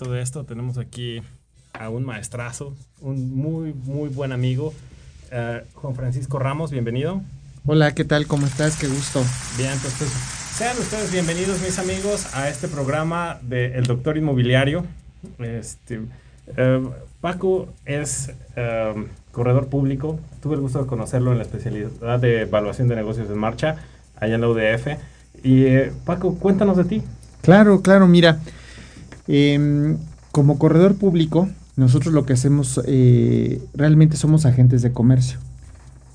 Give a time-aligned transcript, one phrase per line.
[0.00, 1.22] propósito de esto tenemos aquí
[1.72, 4.72] a un maestrazo, un muy, muy buen amigo,
[5.30, 7.22] eh, Juan Francisco Ramos, bienvenido.
[7.66, 8.26] Hola, ¿qué tal?
[8.26, 8.76] ¿Cómo estás?
[8.76, 9.22] Qué gusto.
[9.58, 10.10] Bien, pues, pues
[10.54, 14.84] sean ustedes bienvenidos, mis amigos, a este programa de El Doctor Inmobiliario.
[15.38, 16.00] Este,
[16.56, 16.88] eh,
[17.20, 18.94] Paco es eh,
[19.32, 23.38] corredor público, tuve el gusto de conocerlo en la especialidad de evaluación de negocios en
[23.38, 23.76] marcha,
[24.16, 24.98] allá en la UDF.
[25.44, 27.02] Y Paco, cuéntanos de ti.
[27.42, 28.40] Claro, claro, mira,
[29.30, 29.96] em,
[30.32, 35.38] como corredor público, nosotros lo que hacemos, eh, realmente somos agentes de comercio.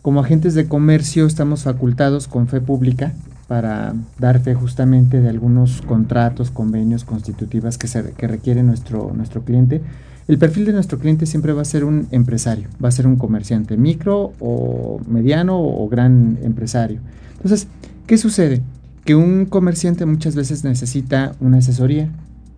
[0.02, 3.14] Como agentes de comercio estamos facultados con fe pública
[3.48, 9.82] para dar fe justamente de algunos contratos, convenios, constitutivas que, se, requiere nuestro, nuestro cliente.
[10.28, 13.16] El perfil de nuestro cliente siempre va a ser un empresario, va a ser un
[13.16, 17.00] comerciante micro o mediano o gran empresario.
[17.38, 17.68] Entonces,
[18.08, 18.62] ¿qué sucede?
[19.06, 22.10] Que un comerciante muchas veces necesita una asesoría,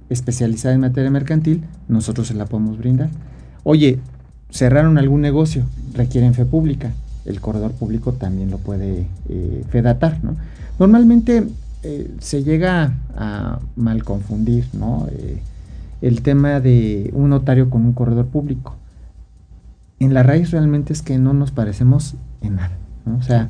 [0.10, 3.10] especializada en materia mercantil, nosotros se la podemos brindar.
[3.64, 4.00] Oye,
[4.50, 5.64] cerraron algún negocio,
[5.94, 6.94] requieren fe pública,
[7.28, 10.36] el corredor público también lo puede eh, fedatar, ¿no?
[10.80, 11.44] Normalmente
[11.84, 15.08] eh, se llega a mal confundir, ¿no?
[15.12, 15.42] Eh,
[16.02, 18.76] el tema de un notario con un corredor público.
[20.00, 23.18] En la raíz realmente es que no nos parecemos en nada, ¿no?
[23.18, 23.48] O sea,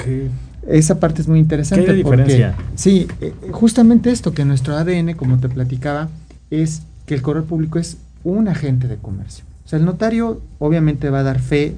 [0.68, 1.86] esa parte es muy interesante.
[1.86, 2.56] ¿Qué diferencia?
[2.76, 3.08] Sí,
[3.52, 6.08] justamente esto que nuestro ADN, como te platicaba,
[6.52, 9.46] es que el correo público es un agente de comercio.
[9.66, 11.76] O sea, el notario obviamente va a dar fe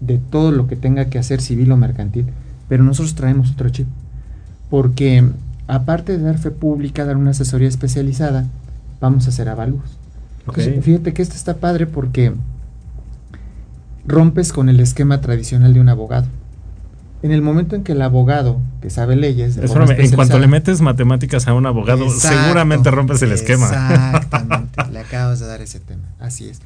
[0.00, 2.26] de todo lo que tenga que hacer civil o mercantil,
[2.68, 3.86] pero nosotros traemos otro chip.
[4.70, 5.24] Porque
[5.66, 8.46] aparte de dar fe pública, dar una asesoría especializada,
[9.00, 9.98] vamos a hacer avalúos.
[10.82, 12.32] fíjate que esto está padre porque
[14.06, 16.26] rompes con el esquema tradicional de un abogado
[17.22, 19.56] en el momento en que el abogado que sabe leyes.
[19.56, 23.66] en cuanto le metes matemáticas a un abogado, seguramente rompes el esquema.
[23.66, 26.04] Exactamente, le acabas de dar ese tema.
[26.20, 26.58] Así es.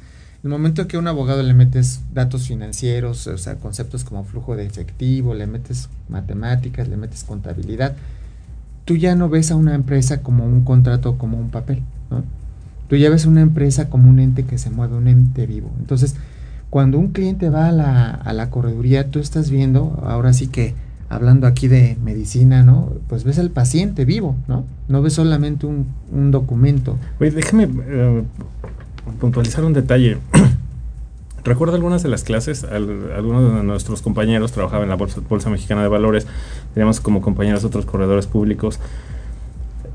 [0.43, 4.03] En el momento en que a un abogado le metes datos financieros, o sea, conceptos
[4.03, 7.95] como flujo de efectivo, le metes matemáticas, le metes contabilidad,
[8.85, 11.81] tú ya no ves a una empresa como un contrato, como un papel,
[12.11, 12.23] ¿no?
[12.89, 15.71] Tú ya ves a una empresa como un ente que se mueve, un ente vivo.
[15.79, 16.15] Entonces,
[16.73, 20.73] cuando un cliente va a la, a la correduría, tú estás viendo, ahora sí que
[21.07, 22.93] hablando aquí de medicina, ¿no?
[23.07, 24.65] Pues ves al paciente vivo, ¿no?
[24.87, 26.97] No ves solamente un, un documento.
[27.19, 28.23] Oye, déjame eh,
[29.19, 30.17] puntualizar un detalle.
[31.43, 35.83] Recuerdo algunas de las clases, algunos de nuestros compañeros trabajaban en la Bolsa, Bolsa Mexicana
[35.83, 36.25] de Valores,
[36.73, 38.79] teníamos como compañeros otros corredores públicos,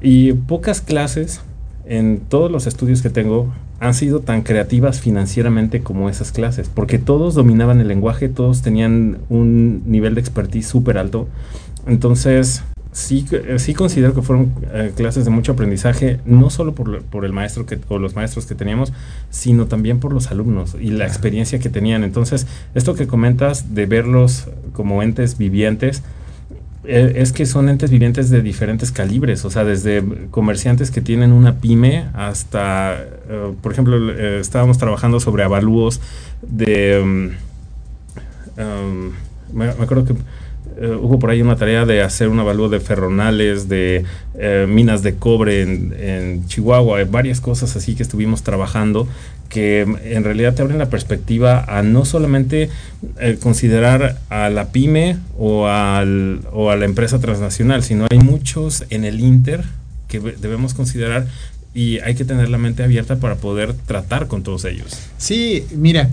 [0.00, 1.40] y pocas clases
[1.86, 6.98] en todos los estudios que tengo han sido tan creativas financieramente como esas clases, porque
[6.98, 11.28] todos dominaban el lenguaje, todos tenían un nivel de expertise súper alto.
[11.86, 13.24] Entonces, sí,
[13.58, 17.66] sí considero que fueron eh, clases de mucho aprendizaje, no solo por, por, el maestro
[17.66, 18.92] que, o los maestros que teníamos,
[19.30, 22.02] sino también por los alumnos y la experiencia que tenían.
[22.02, 26.02] Entonces, esto que comentas de verlos como entes vivientes,
[26.88, 31.56] es que son entes vivientes de diferentes calibres, o sea, desde comerciantes que tienen una
[31.56, 32.96] pyme hasta,
[33.28, 36.00] eh, por ejemplo, eh, estábamos trabajando sobre avalúos
[36.40, 37.00] de...
[37.02, 37.30] Um,
[38.62, 39.12] um,
[39.52, 40.14] me, acuerdo que
[41.00, 44.04] hubo por ahí una tarea de hacer un avalúo de ferronales, de
[44.68, 49.08] minas de cobre en, en Chihuahua, varias cosas así que estuvimos trabajando
[49.48, 52.68] que en realidad te abren la perspectiva a no solamente
[53.18, 58.84] eh, considerar a la pyme o, al, o a la empresa transnacional, sino hay muchos
[58.90, 59.64] en el Inter
[60.06, 61.26] que debemos considerar
[61.74, 64.98] y hay que tener la mente abierta para poder tratar con todos ellos.
[65.16, 66.10] Sí, mira,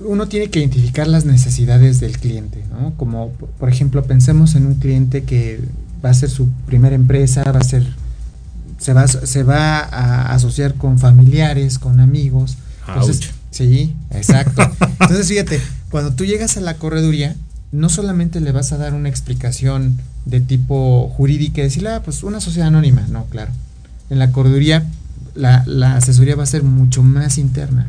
[0.00, 2.94] uno tiene que identificar las necesidades del cliente, ¿no?
[2.96, 5.60] Como por ejemplo, pensemos en un cliente que
[6.04, 7.86] va a ser su primera empresa, va a ser
[8.84, 12.58] se va, se va a asociar con familiares, con amigos.
[12.86, 14.60] Entonces, sí, exacto.
[15.00, 15.58] Entonces, fíjate,
[15.90, 17.34] cuando tú llegas a la correduría,
[17.72, 22.22] no solamente le vas a dar una explicación de tipo jurídica y decirle, ah, pues
[22.24, 23.06] una sociedad anónima.
[23.08, 23.52] No, claro.
[24.10, 24.86] En la correduría,
[25.34, 27.88] la, la asesoría va a ser mucho más interna.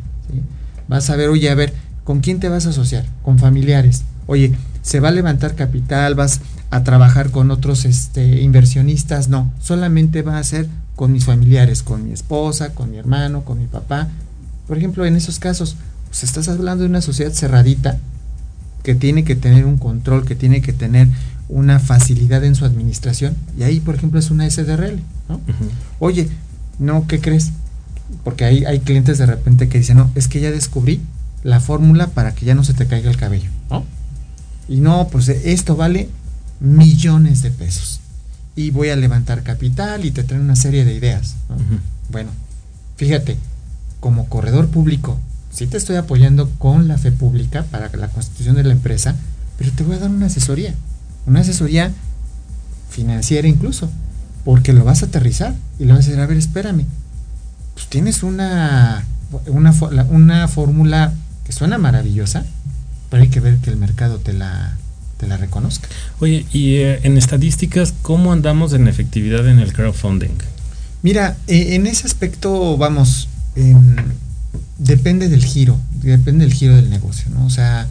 [0.87, 1.73] Vas a ver, oye, a ver,
[2.05, 3.05] ¿con quién te vas a asociar?
[3.21, 4.05] Con familiares.
[4.27, 6.15] Oye, ¿se va a levantar capital?
[6.15, 6.39] ¿Vas
[6.69, 12.05] a trabajar con otros este, inversionistas, no, solamente va a ser con mis familiares, con
[12.05, 14.09] mi esposa, con mi hermano, con mi papá.
[14.67, 15.75] Por ejemplo, en esos casos,
[16.07, 17.99] pues estás hablando de una sociedad cerradita,
[18.83, 21.07] que tiene que tener un control, que tiene que tener
[21.49, 23.35] una facilidad en su administración.
[23.57, 24.99] Y ahí, por ejemplo, es una SDRL.
[25.27, 25.41] ¿no?
[25.99, 26.29] Oye,
[26.79, 27.51] no, ¿qué crees?
[28.23, 31.01] Porque hay, hay clientes de repente que dicen, no, es que ya descubrí
[31.43, 33.49] la fórmula para que ya no se te caiga el cabello.
[33.69, 33.83] ¿no?
[34.67, 36.09] Y no, pues esto vale
[36.59, 37.99] millones de pesos.
[38.55, 41.35] Y voy a levantar capital y te traen una serie de ideas.
[41.49, 41.57] ¿no?
[42.09, 42.31] Bueno,
[42.95, 43.37] fíjate,
[43.99, 45.19] como corredor público,
[45.51, 49.15] sí te estoy apoyando con la fe pública para la constitución de la empresa,
[49.57, 50.73] pero te voy a dar una asesoría
[51.25, 51.91] una asesoría
[52.89, 53.89] financiera incluso,
[54.43, 56.85] porque lo vas a aterrizar y le vas a decir, a ver, espérame,
[57.73, 59.03] pues tienes una,
[59.47, 59.73] una,
[60.09, 61.13] una fórmula
[61.43, 62.45] que suena maravillosa,
[63.09, 64.77] pero hay que ver que el mercado te la,
[65.27, 65.87] la reconozca.
[66.19, 70.37] Oye, y eh, en estadísticas, ¿cómo andamos en efectividad en el crowdfunding?
[71.01, 73.75] Mira, eh, en ese aspecto, vamos, eh,
[74.77, 77.45] depende del giro, depende del giro del negocio, ¿no?
[77.45, 77.87] O sea,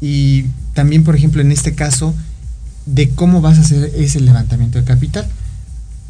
[0.00, 2.14] y también, por ejemplo, en este caso,
[2.86, 5.26] de cómo vas a hacer ese levantamiento de capital.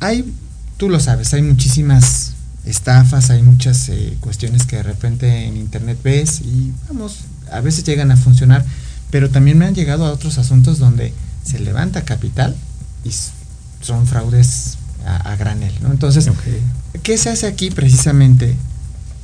[0.00, 0.32] Hay,
[0.76, 2.32] tú lo sabes, hay muchísimas
[2.64, 7.20] estafas, hay muchas eh, cuestiones que de repente en internet ves y vamos,
[7.50, 8.64] a veces llegan a funcionar,
[9.12, 11.12] pero también me han llegado a otros asuntos donde
[11.44, 12.56] se levanta capital
[13.04, 13.10] y
[13.82, 15.90] son fraudes a, granel, ¿no?
[15.90, 16.30] Entonces,
[17.02, 18.56] ¿qué se hace aquí precisamente?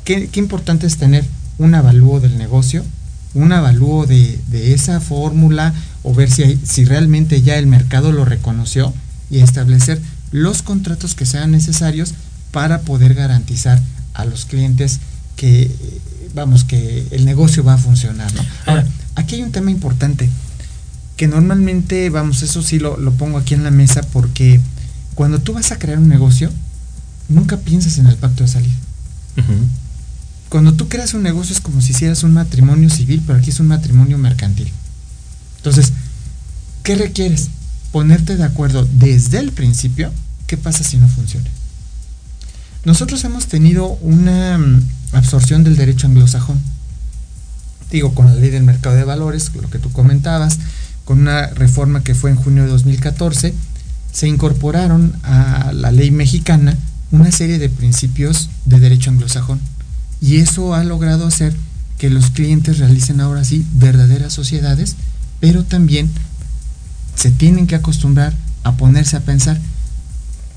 [0.04, 1.24] ¿Qué, ¿Qué, importante es tener
[1.56, 2.84] un avalúo del negocio,
[3.32, 8.26] un avalúo de, de esa fórmula o ver si, si realmente ya el mercado lo
[8.26, 8.92] reconoció
[9.30, 10.02] y establecer
[10.32, 12.12] los contratos que sean necesarios
[12.52, 13.80] para poder garantizar
[14.12, 15.00] a los clientes
[15.36, 15.74] que,
[16.34, 18.30] vamos, que el negocio va a funcionar.
[18.34, 18.42] ¿no?
[18.66, 18.86] Ahora,
[19.18, 20.28] aquí hay un tema importante
[21.16, 24.60] que normalmente, vamos, eso sí lo, pongo aquí en la mesa porque
[25.14, 26.50] cuando tú vas a crear un negocio,
[27.28, 28.74] nunca piensas en el pacto de salida.
[30.48, 33.60] Cuando tú creas un negocio es como si hicieras un matrimonio civil, pero aquí es
[33.60, 34.72] un matrimonio mercantil.
[35.58, 35.92] Entonces,
[36.84, 37.48] ¿qué requieres?
[37.90, 40.12] Ponerte de acuerdo desde el principio
[40.46, 41.48] qué pasa si no funciona.
[42.84, 44.82] Nosotros hemos tenido una mm,
[45.12, 46.60] absorción del derecho anglosajón.
[47.90, 50.58] Digo, con la ley del mercado de valores, lo que tú comentabas,
[51.04, 53.54] con una reforma que fue en junio de 2014,
[54.12, 56.76] se incorporaron a la ley mexicana
[57.10, 59.60] una serie de principios de derecho anglosajón.
[60.20, 61.54] Y eso ha logrado hacer
[61.96, 64.96] que los clientes realicen ahora sí verdaderas sociedades
[65.40, 66.10] pero también
[67.14, 68.34] se tienen que acostumbrar
[68.64, 69.58] a ponerse a pensar,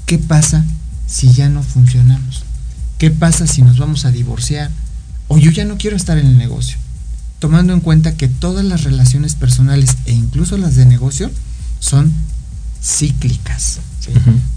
[0.06, 0.66] ¿qué pasa
[1.08, 2.44] si ya no funcionamos?
[2.98, 4.70] ¿Qué pasa si nos vamos a divorciar?
[5.28, 6.78] O yo ya no quiero estar en el negocio.
[7.42, 11.32] Tomando en cuenta que todas las relaciones personales e incluso las de negocio
[11.80, 12.14] son
[12.84, 13.80] cíclicas.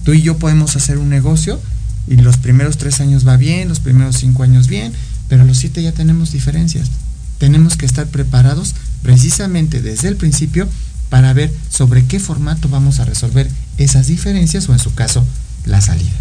[0.04, 1.58] Tú y yo podemos hacer un negocio
[2.06, 4.92] y los primeros tres años va bien, los primeros cinco años bien,
[5.30, 6.90] pero los siete ya tenemos diferencias.
[7.38, 10.68] Tenemos que estar preparados precisamente desde el principio
[11.08, 15.24] para ver sobre qué formato vamos a resolver esas diferencias o en su caso
[15.64, 16.12] la salida.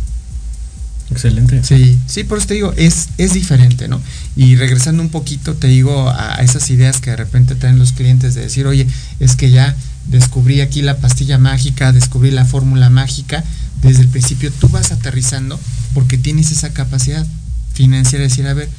[1.13, 1.63] Excelente.
[1.63, 4.01] Sí, sí, por eso te digo, es, es diferente, ¿no?
[4.36, 8.34] Y regresando un poquito, te digo, a esas ideas que de repente traen los clientes
[8.34, 8.88] de decir, oye,
[9.20, 9.75] es que ya
[10.08, 13.43] descubrí aquí la pastilla mágica, descubrí la fórmula mágica,
[13.84, 15.60] desde el principio tú vas aterrizando
[15.93, 17.25] porque tienes esa capacidad
[17.74, 18.70] financiera de decir, a ver,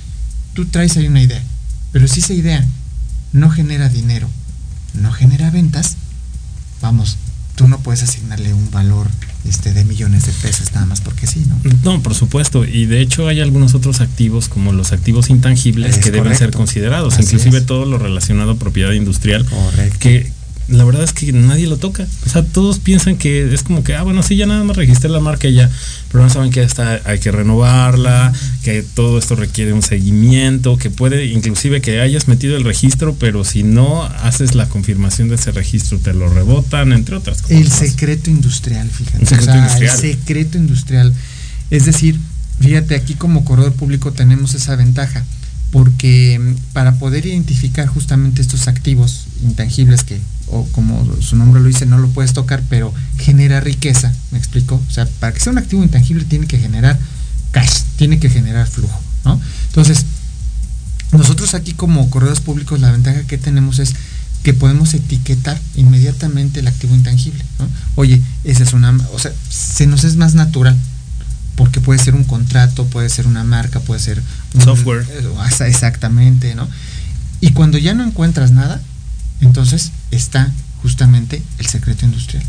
[0.54, 1.42] tú traes ahí una idea,
[1.92, 2.64] pero si esa idea
[3.32, 4.28] no genera dinero,
[4.94, 5.96] no genera ventas,
[6.80, 7.16] vamos,
[7.54, 9.08] tú no puedes asignarle un valor
[9.44, 11.60] este, de millones de pesos nada más porque sí, ¿no?
[11.84, 12.64] No, por supuesto.
[12.64, 17.18] Y de hecho hay algunos otros activos como los activos intangibles que deben ser considerados,
[17.18, 19.98] inclusive todo lo relacionado a propiedad industrial, correcto.
[20.00, 20.32] que
[20.68, 22.06] la verdad es que nadie lo toca.
[22.26, 25.10] O sea, todos piensan que es como que, ah, bueno, sí, ya nada más registré
[25.10, 25.70] la marca y ya,
[26.10, 30.90] pero no saben que está, hay que renovarla, que todo esto requiere un seguimiento, que
[30.90, 35.52] puede, inclusive que hayas metido el registro, pero si no haces la confirmación de ese
[35.52, 37.56] registro, te lo rebotan, entre otras cosas.
[37.56, 39.18] El secreto industrial, fíjate.
[39.18, 39.82] Industrial.
[39.82, 41.12] El secreto industrial.
[41.70, 42.18] Es decir,
[42.60, 45.24] fíjate, aquí como corredor público tenemos esa ventaja
[45.74, 51.66] porque mm, para poder identificar justamente estos activos intangibles que o como su nombre lo
[51.66, 54.80] dice, no lo puedes tocar, pero genera riqueza, ¿me explico?
[54.88, 56.96] O sea, para que sea un activo intangible tiene que generar
[57.50, 59.40] cash, tiene que generar flujo, ¿no?
[59.66, 60.06] Entonces,
[61.10, 63.96] nosotros aquí como corredores públicos la ventaja que tenemos es
[64.44, 67.66] que podemos etiquetar inmediatamente el activo intangible, ¿no?
[67.96, 70.78] Oye, esa es una, o sea, se nos es más natural,
[71.56, 74.22] porque puede ser un contrato, puede ser una marca, puede ser
[74.54, 75.06] un software.
[75.66, 76.68] Exactamente, ¿no?
[77.40, 78.80] Y cuando ya no encuentras nada,
[79.40, 80.50] entonces está
[80.82, 82.42] justamente el secreto industrial.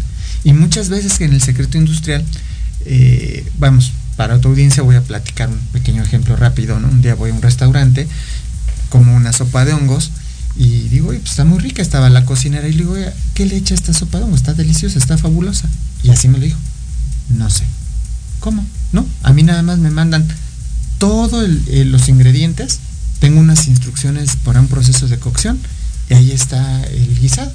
[0.44, 2.24] Y muchas veces en el secreto industrial,
[2.86, 6.88] eh, vamos, para tu audiencia voy a platicar un pequeño ejemplo rápido, ¿no?
[6.88, 8.08] Un día voy a un restaurante,
[8.90, 10.12] como una sopa de hongos,
[10.58, 12.96] Y digo, pues está muy rica, estaba la cocinera y le digo,
[13.34, 14.38] ¿qué le echa esta sopa de hongo?
[14.38, 15.68] Está deliciosa, está fabulosa.
[16.02, 16.60] Y así me lo dijo.
[17.30, 17.66] No sé.
[18.40, 18.66] ¿Cómo?
[18.96, 20.26] No, a mí nada más me mandan
[21.00, 22.80] todos los ingredientes,
[23.20, 25.60] tengo unas instrucciones para un proceso de cocción
[26.10, 27.52] y ahí está el guisado.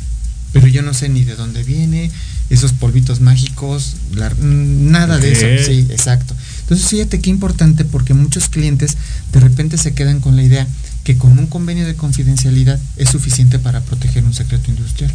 [0.53, 2.11] Pero yo no sé ni de dónde viene,
[2.51, 3.97] esos polvitos mágicos,
[4.39, 5.65] nada de eso.
[5.65, 6.35] Sí, exacto.
[6.61, 8.99] Entonces fíjate qué importante porque muchos clientes
[9.33, 10.67] de repente se quedan con la idea
[11.05, 15.15] que con un convenio de confidencialidad es suficiente para proteger un secreto industrial.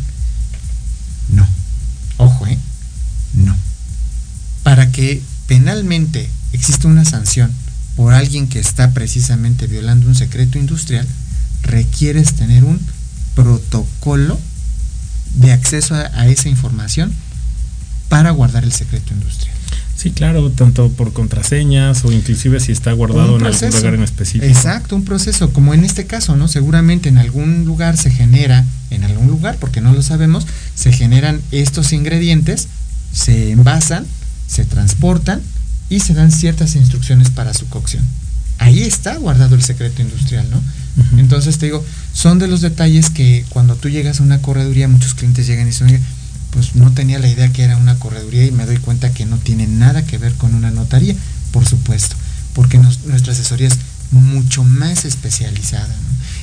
[1.29, 1.48] No.
[2.17, 2.58] Ojo, ¿eh?
[3.36, 3.55] No.
[4.63, 7.52] Para que penalmente exista una sanción
[7.96, 11.08] por alguien que está precisamente violando un secreto industrial,
[11.62, 12.80] requieres tener un
[13.36, 14.40] protocolo
[15.36, 17.14] de acceso a, esa información
[18.10, 19.56] para guardar el secreto industrial.
[19.96, 24.46] Sí, claro, tanto por contraseñas o inclusive si está guardado en algún lugar en específico.
[24.46, 26.48] Exacto, un proceso, como en este caso, ¿no?
[26.48, 31.42] Seguramente en algún lugar se genera, en algún lugar, porque no lo sabemos, se generan
[31.52, 32.68] estos ingredientes,
[33.14, 34.06] se envasan,
[34.48, 35.42] se transportan
[35.90, 38.04] y se dan ciertas instrucciones para su cocción.
[38.58, 40.62] Ahí está guardado el secreto industrial, ¿no?
[41.20, 41.84] Entonces te digo,
[42.14, 45.72] son de los detalles que cuando tú llegas a una correduría, muchos clientes llegan y
[45.72, 46.02] dicen,
[46.52, 49.38] pues no tenía la idea que era una correduría y me doy cuenta que no
[49.38, 51.16] tiene nada que ver con una notaría,
[51.52, 52.16] por supuesto,
[52.54, 53.78] porque nuestra asesoría es
[54.12, 55.94] mucho más especializada.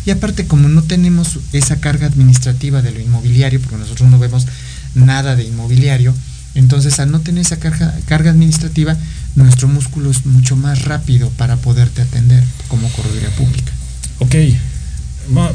[0.04, 4.46] Y aparte, como no tenemos esa carga administrativa de lo inmobiliario, porque nosotros no vemos
[4.94, 6.14] nada de inmobiliario,
[6.54, 8.96] entonces al no tener esa carga, carga administrativa,
[9.34, 13.72] nuestro músculo es mucho más rápido para poderte atender como correduría pública.
[14.18, 14.34] Ok,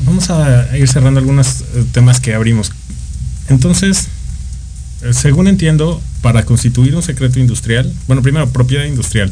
[0.05, 2.71] vamos a ir cerrando algunos eh, temas que abrimos.
[3.49, 4.07] Entonces,
[5.03, 9.31] eh, según entiendo, para constituir un secreto industrial, bueno, primero, propiedad industrial.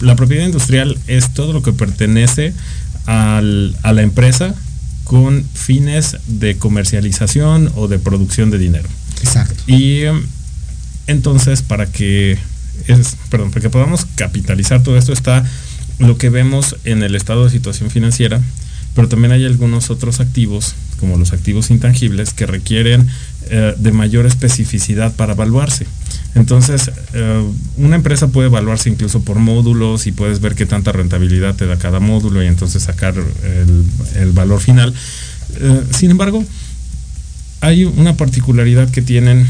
[0.00, 2.52] La propiedad industrial es todo lo que pertenece
[3.06, 4.54] a la empresa
[5.04, 8.88] con fines de comercialización o de producción de dinero.
[9.22, 9.62] Exacto.
[9.66, 10.04] Y
[11.06, 12.38] entonces, para que,
[12.86, 15.44] es, perdón, para que podamos capitalizar todo esto está
[15.98, 18.40] lo que vemos en el estado de situación financiera,
[18.94, 23.08] pero también hay algunos otros activos, como los activos intangibles, que requieren
[23.50, 25.86] eh, de mayor especificidad para evaluarse.
[26.34, 27.44] Entonces, eh,
[27.76, 31.76] una empresa puede evaluarse incluso por módulos y puedes ver qué tanta rentabilidad te da
[31.76, 34.94] cada módulo y entonces sacar el, valor final.
[35.56, 36.44] Eh, sin embargo,
[37.60, 39.48] hay una particularidad que tienen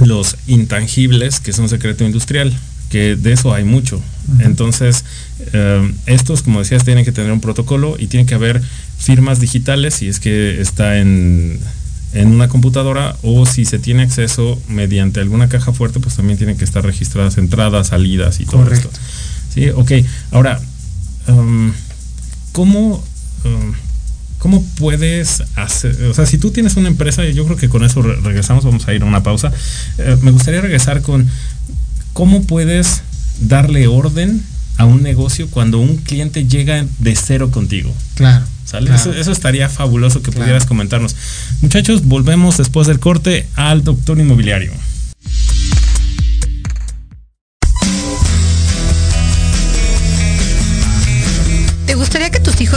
[0.00, 2.52] los intangibles, que son secreto industrial,
[2.90, 4.00] que de eso hay mucho.
[4.40, 5.04] Entonces,
[6.06, 8.62] estos, como decías, tienen que tener un protocolo y tienen que haber
[8.98, 11.60] firmas digitales si es que está en
[12.16, 16.56] en una computadora o si se tiene acceso mediante alguna caja fuerte, pues también tienen
[16.56, 18.90] que estar registradas entradas, salidas y todo esto.
[19.52, 19.92] Sí, ok.
[20.30, 20.60] Ahora,
[21.28, 21.72] um,
[22.52, 23.04] ¿cómo,
[23.44, 23.72] um,
[24.46, 26.04] ¿cómo puedes hacer?
[26.04, 28.94] O sea, si tú tienes una empresa, yo creo que con eso regresamos, vamos a
[28.94, 29.50] ir a una pausa.
[29.98, 31.28] Eh, me gustaría regresar con
[32.12, 33.02] cómo puedes
[33.40, 34.40] darle orden
[34.76, 37.92] a un negocio cuando un cliente llega de cero contigo.
[38.14, 38.44] Claro.
[38.94, 41.16] Eso, estaría fabuloso que pudieras comentarnos.
[41.60, 44.70] Muchachos, volvemos después del corte al doctor inmobiliario.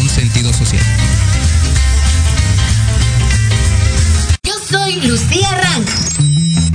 [0.00, 0.82] un sentido social.
[4.42, 5.88] Yo soy Lucía Rank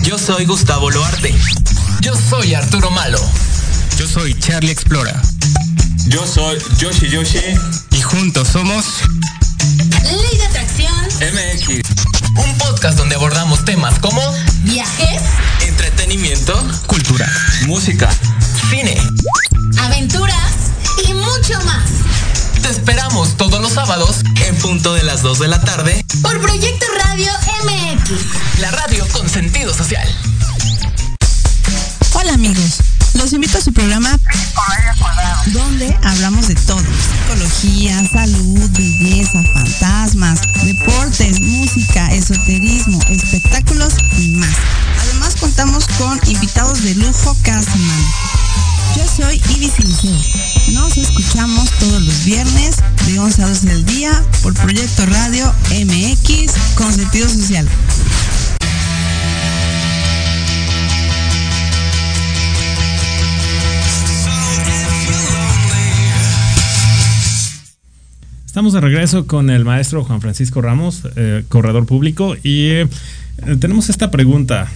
[0.04, 1.34] Yo soy Gustavo Loarte.
[2.02, 3.20] Yo soy Arturo Malo.
[3.98, 5.20] Yo soy Charlie Explora.
[6.08, 7.40] Yo soy Yoshi Yoshi.
[7.92, 8.86] Y juntos somos...
[10.04, 11.90] Ley de Atracción MX.
[12.36, 14.22] Un podcast donde abordamos temas como
[14.64, 15.22] Viajes
[15.68, 16.54] Entretenimiento.
[16.88, 17.30] Cultura.
[17.66, 18.10] Música.
[23.77, 26.03] Sábados En punto de las 2 de la tarde.
[26.24, 27.31] Por Proyecto Radio
[27.63, 30.07] MX la radio con sentido social.
[32.13, 32.77] Hola amigos,
[33.13, 34.17] los invito a su programa
[35.53, 36.81] donde hablamos de todo.
[36.81, 44.55] Psicología, salud, belleza, fantasmas, deportes, música, esoterismo, espectáculos y más.
[45.01, 48.13] Además contamos con invitados de lujo cada semana.
[48.96, 50.47] Yo soy Ibis Siliceo.
[50.74, 54.12] Nos escuchamos todos los viernes de 11 a 12 del día
[54.44, 57.68] por Proyecto Radio MX con sentido social.
[68.46, 72.88] Estamos de regreso con el maestro Juan Francisco Ramos, eh, corredor público, y eh,
[73.60, 74.68] tenemos esta pregunta.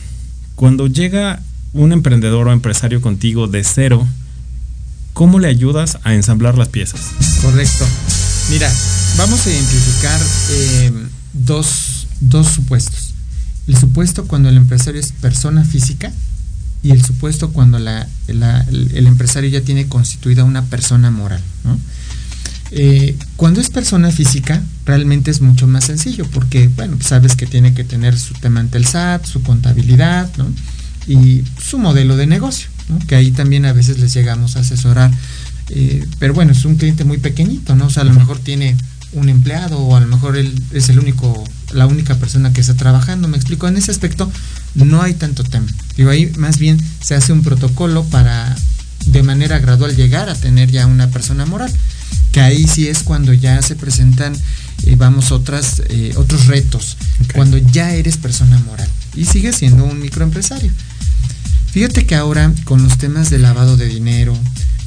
[0.55, 1.41] Cuando llega
[1.73, 4.07] un emprendedor o empresario contigo de cero,
[5.13, 7.01] ¿cómo le ayudas a ensamblar las piezas?
[7.41, 7.85] Correcto.
[8.49, 8.71] Mira,
[9.17, 10.19] vamos a identificar
[10.51, 10.91] eh,
[11.33, 13.13] dos, dos supuestos.
[13.67, 16.11] El supuesto cuando el empresario es persona física
[16.83, 21.41] y el supuesto cuando el, empresario ya tiene constituida una persona moral.
[22.71, 27.73] Eh, cuando es persona física, realmente es mucho más sencillo, porque, bueno, sabes que tiene
[27.73, 30.47] que tener su tema ante el SAT, su contabilidad, ¿no?
[31.07, 32.99] Y su modelo de negocio, ¿no?
[33.07, 35.11] Que ahí también a veces les llegamos a asesorar.
[35.69, 37.87] Eh, pero bueno, es un cliente muy pequeñito, ¿no?
[37.87, 38.75] O sea, a lo mejor tiene
[39.13, 42.75] un empleado o a lo mejor él es el único, la única persona que está
[42.75, 43.27] trabajando.
[43.27, 44.31] Me explico, en ese aspecto
[44.75, 45.67] no hay tanto tema.
[45.97, 48.55] Digo, ahí más bien se hace un protocolo para
[49.05, 51.71] de manera gradual llegar a tener ya una persona moral
[52.31, 54.33] que ahí sí es cuando ya se presentan
[54.83, 56.97] eh, vamos otras eh, otros retos
[57.33, 60.71] cuando ya eres persona moral y sigues siendo un microempresario
[61.71, 64.37] fíjate que ahora con los temas de lavado de dinero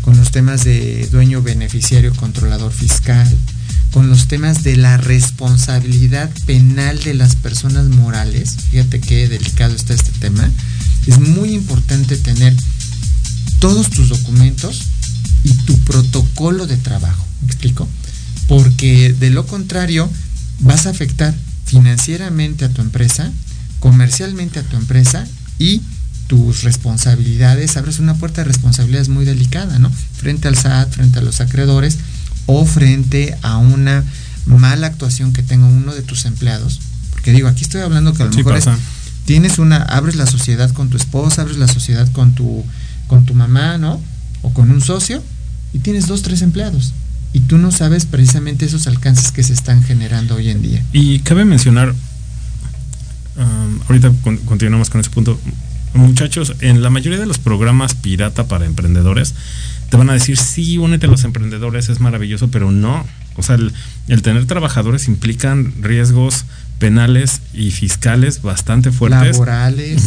[0.02, 3.28] con los temas de dueño beneficiario controlador fiscal
[3.92, 9.94] con los temas de la responsabilidad penal de las personas morales fíjate qué delicado está
[9.94, 10.48] este tema
[11.06, 12.54] es muy importante tener
[13.58, 14.82] todos tus documentos
[15.44, 17.24] y tu protocolo de trabajo.
[17.42, 17.88] ¿Me explico?
[18.48, 20.10] Porque de lo contrario
[20.60, 21.34] vas a afectar
[21.66, 23.30] financieramente a tu empresa,
[23.80, 25.26] comercialmente a tu empresa
[25.58, 25.82] y
[26.26, 29.90] tus responsabilidades, abres una puerta de responsabilidades muy delicada, ¿no?
[30.16, 31.98] Frente al SAT, frente a los acreedores
[32.46, 34.04] o frente a una
[34.46, 36.80] mala actuación que tenga uno de tus empleados.
[37.10, 38.64] Porque digo, aquí estoy hablando que a lo Sí mejor es-
[39.24, 42.64] tienes una, abres la sociedad con tu esposa, abres la sociedad con tu,
[43.06, 44.00] con tu mamá, ¿no?
[44.42, 45.22] O con un socio
[45.72, 46.92] y tienes dos, tres empleados.
[47.32, 50.82] Y tú no sabes precisamente esos alcances que se están generando hoy en día.
[50.92, 51.94] Y cabe mencionar,
[53.36, 55.38] um, ahorita con- continuamos con ese punto,
[55.94, 59.34] muchachos, en la mayoría de los programas pirata para emprendedores,
[59.90, 63.06] te van a decir, sí, únete a los emprendedores, es maravilloso, pero no.
[63.36, 63.72] O sea, el,
[64.08, 66.44] el tener trabajadores implican riesgos
[66.78, 69.32] penales y fiscales bastante fuertes.
[69.32, 70.02] Laborales.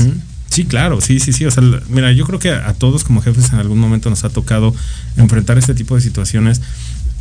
[0.50, 1.46] Sí, claro, sí, sí, sí.
[1.46, 4.24] O sea, mira, yo creo que a, a todos como jefes en algún momento nos
[4.24, 4.74] ha tocado
[5.18, 6.62] enfrentar este tipo de situaciones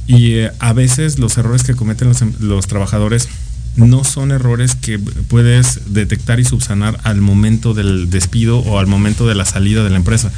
[0.06, 3.28] y eh, a veces los errores que cometen los, em- los trabajadores
[3.76, 9.26] no son errores que puedes detectar y subsanar al momento del despido o al momento
[9.26, 10.30] de la salida de la empresa,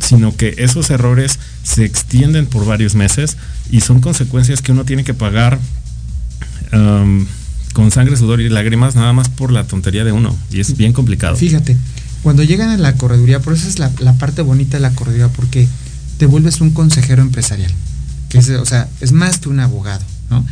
[0.00, 3.36] sino que esos errores se extienden por varios meses
[3.70, 5.58] y son consecuencias que uno tiene que pagar
[6.72, 7.26] am,
[7.72, 10.92] con sangre, sudor y lágrimas nada más por la tontería de uno y es bien
[10.92, 11.36] complicado.
[11.36, 11.76] Fíjate,
[12.22, 15.28] cuando llegan a la correduría, por eso es la, la parte bonita de la correduría,
[15.28, 15.68] porque
[16.18, 17.72] te vuelves un consejero empresarial.
[18.28, 20.44] Que es, o sea, es más que un abogado, ¿no?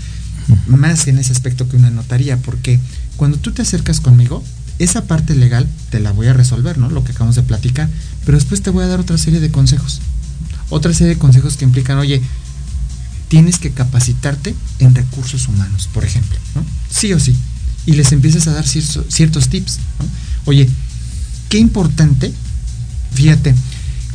[0.66, 2.78] Más en ese aspecto que una notaría, porque
[3.16, 4.42] cuando tú te acercas conmigo,
[4.78, 6.90] esa parte legal te la voy a resolver, ¿no?
[6.90, 7.88] Lo que acabamos de platicar,
[8.24, 10.00] pero después te voy a dar otra serie de consejos.
[10.70, 12.20] Otra serie de consejos que implican, oye,
[13.28, 16.64] tienes que capacitarte en recursos humanos, por ejemplo, ¿no?
[16.90, 17.36] Sí o sí.
[17.86, 19.78] Y les empiezas a dar ciertos, tips.
[20.46, 20.68] Oye,
[21.48, 22.32] qué importante,
[23.12, 23.54] fíjate,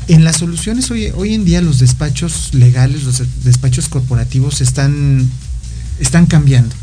[0.07, 5.29] en las soluciones hoy, hoy en día los despachos legales, los despachos corporativos están,
[5.99, 6.75] están cambiando,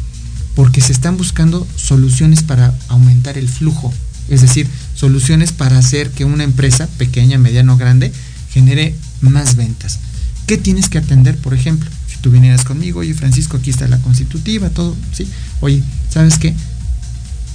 [0.55, 3.93] porque se están buscando soluciones para aumentar el flujo,
[4.29, 8.13] es decir, soluciones para hacer que una empresa, pequeña, mediana o grande,
[8.53, 9.99] genere más ventas.
[10.47, 11.91] ¿Qué tienes que atender, por ejemplo?
[12.09, 15.29] Si tú vinieras conmigo, oye Francisco, aquí está la constitutiva, todo, ¿sí?
[15.61, 16.55] Oye, ¿sabes qué?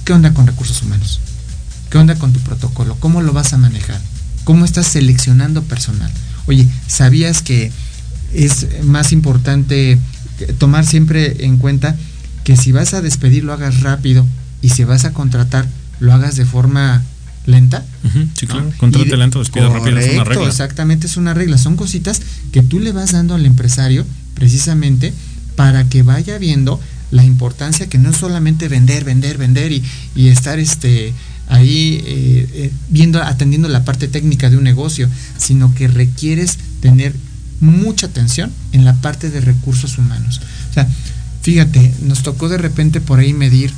[0.04, 1.20] ¿Qué onda con recursos humanos?
[1.90, 2.96] ¿Qué onda con tu protocolo?
[3.00, 4.00] ¿Cómo lo vas a manejar?
[4.44, 6.10] ¿Cómo estás seleccionando personal?
[6.46, 7.70] Oye, ¿sabías que
[8.34, 9.98] es más importante
[10.58, 11.96] tomar siempre en cuenta
[12.44, 14.26] que si vas a despedir lo hagas rápido
[14.60, 15.66] y si vas a contratar
[16.00, 17.02] lo hagas de forma
[17.46, 17.84] lenta?
[18.34, 18.70] Sí, claro.
[18.78, 20.48] Contrate lento, despida rápido, es una regla.
[20.48, 21.58] exactamente, es una regla.
[21.58, 22.20] Son cositas
[22.52, 25.12] que tú le vas dando al empresario precisamente
[25.56, 29.82] para que vaya viendo la importancia que no es solamente vender, vender, vender y,
[30.16, 31.12] y estar este
[31.48, 37.14] ahí eh, eh, viendo, atendiendo la parte técnica de un negocio, sino que requieres tener
[37.62, 40.40] mucha atención en la parte de recursos humanos.
[40.70, 40.86] O sea,
[41.42, 43.72] fíjate, nos tocó de repente por ahí medir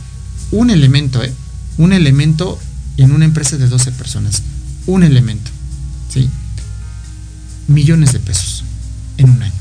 [0.50, 1.32] un elemento, ¿eh?
[1.76, 2.58] Un elemento
[2.96, 4.42] en una empresa de 12 personas.
[4.86, 5.50] Un elemento,
[6.12, 6.28] ¿sí?
[7.68, 8.64] Millones de pesos
[9.18, 9.52] en un año.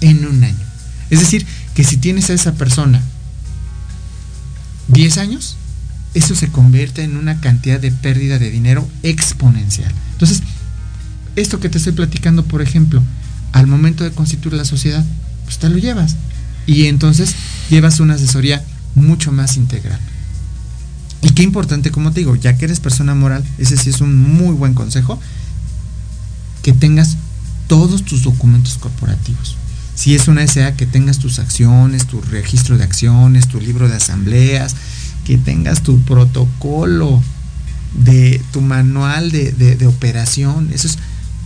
[0.00, 0.66] En un año.
[1.10, 3.02] Es decir, que si tienes a esa persona
[4.88, 5.56] 10 años,
[6.14, 9.92] eso se convierte en una cantidad de pérdida de dinero exponencial.
[10.12, 10.42] Entonces,
[11.36, 13.02] esto que te estoy platicando, por ejemplo,
[13.52, 15.04] al momento de constituir la sociedad,
[15.44, 16.16] pues te lo llevas.
[16.66, 17.34] Y entonces
[17.70, 18.62] llevas una asesoría
[18.94, 19.98] mucho más integral.
[21.22, 24.16] Y qué importante, como te digo, ya que eres persona moral, ese sí es un
[24.16, 25.18] muy buen consejo,
[26.62, 27.16] que tengas
[27.66, 29.56] todos tus documentos corporativos.
[29.94, 33.96] Si es una SA, que tengas tus acciones, tu registro de acciones, tu libro de
[33.96, 34.76] asambleas,
[35.24, 37.20] que tengas tu protocolo
[38.04, 40.70] de tu manual de, de- de operación.
[40.72, 40.98] Eso es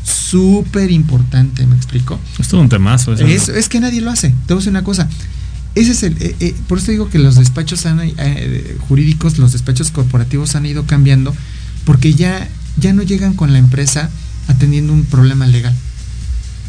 [0.05, 2.19] súper importante, ¿me explico?
[2.39, 3.15] Es todo un temazo.
[3.15, 3.27] eso.
[3.27, 4.29] Es, es que nadie lo hace.
[4.47, 5.09] Te voy a decir una cosa.
[5.75, 9.53] Ese es el, eh, eh, por eso digo que los despachos han, eh, jurídicos, los
[9.53, 11.35] despachos corporativos han ido cambiando
[11.85, 14.11] porque ya, ya no llegan con la empresa
[14.49, 15.75] atendiendo un problema legal.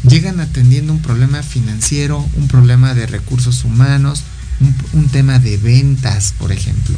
[0.08, 4.22] Llegan atendiendo un problema financiero, un problema de recursos humanos,
[4.60, 6.96] un, un tema de ventas, por ejemplo.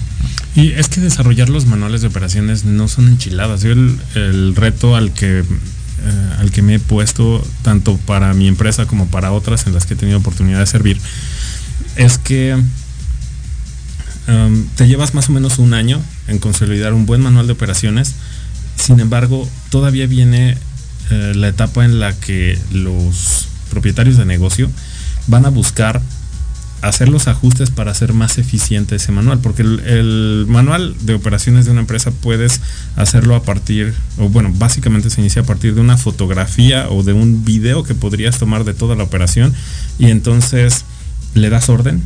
[0.55, 3.62] Y es que desarrollar los manuales de operaciones no son enchiladas.
[3.62, 5.44] Yo el, el reto al que,
[6.04, 9.87] eh, al que me he puesto, tanto para mi empresa como para otras en las
[9.87, 10.98] que he tenido oportunidad de servir,
[11.96, 12.54] es que
[14.28, 18.14] um, te llevas más o menos un año en consolidar un buen manual de operaciones.
[18.76, 20.59] Sin embargo, todavía viene
[21.11, 24.70] eh, la etapa en la que los propietarios de negocio
[25.26, 26.02] van a buscar
[26.83, 31.65] hacer los ajustes para hacer más eficiente ese manual, porque el, el manual de operaciones
[31.65, 32.61] de una empresa puedes
[32.97, 37.12] hacerlo a partir, o bueno, básicamente se inicia a partir de una fotografía o de
[37.12, 39.55] un video que podrías tomar de toda la operación
[39.99, 40.85] y entonces
[41.35, 42.03] le das orden,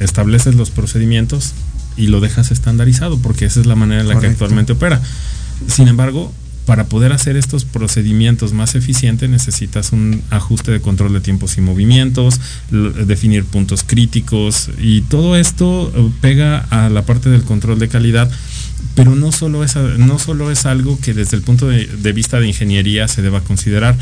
[0.00, 1.52] estableces los procedimientos
[1.96, 5.00] y lo dejas estandarizado, porque esa es la manera en la que actualmente opera.
[5.68, 6.32] Sin embargo,
[6.66, 11.60] para poder hacer estos procedimientos más eficientes necesitas un ajuste de control de tiempos y
[11.60, 17.88] movimientos, definir puntos críticos y todo esto eh, pega a la parte del control de
[17.88, 18.30] calidad.
[18.94, 22.12] Pero no solo es, a- no solo es algo que desde el punto de, de
[22.12, 23.96] vista de ingeniería se deba considerar,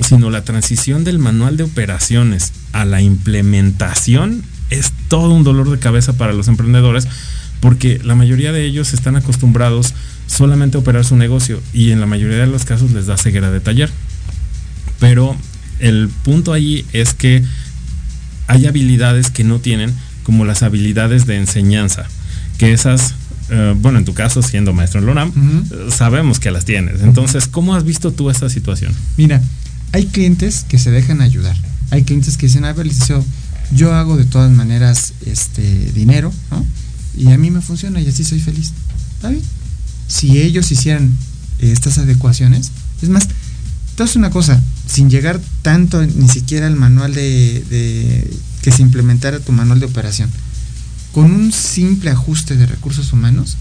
[0.00, 5.78] sino la transición del manual de operaciones a la implementación es todo un dolor de
[5.78, 7.06] cabeza para los emprendedores
[7.60, 9.94] porque la mayoría de ellos están acostumbrados
[10.26, 13.60] solamente operar su negocio y en la mayoría de los casos les da ceguera de
[13.60, 13.90] taller.
[15.00, 15.36] Pero
[15.80, 17.44] el punto allí es que
[18.46, 22.06] hay habilidades que no tienen, como las habilidades de enseñanza,
[22.58, 23.14] que esas,
[23.50, 25.32] eh, bueno, en tu caso, siendo maestro en LONAM,
[25.90, 27.02] sabemos que las tienes.
[27.02, 28.92] Entonces, ¿cómo has visto tú esta situación?
[29.16, 29.42] Mira,
[29.92, 31.56] hay clientes que se dejan ayudar.
[31.90, 33.24] Hay clientes que dicen, a ver, licenciado,
[33.72, 36.64] yo hago de todas maneras este dinero, ¿no?
[37.16, 38.72] Y a mí me funciona y así soy feliz.
[39.16, 39.42] ¿Está bien?
[40.08, 41.12] Si ellos hicieran
[41.58, 42.70] estas adecuaciones,
[43.02, 43.28] es más,
[43.90, 49.40] entonces una cosa, sin llegar tanto ni siquiera al manual de, de- que se implementara
[49.40, 50.30] tu manual de operación,
[51.12, 53.56] con un simple ajuste de recursos humanos,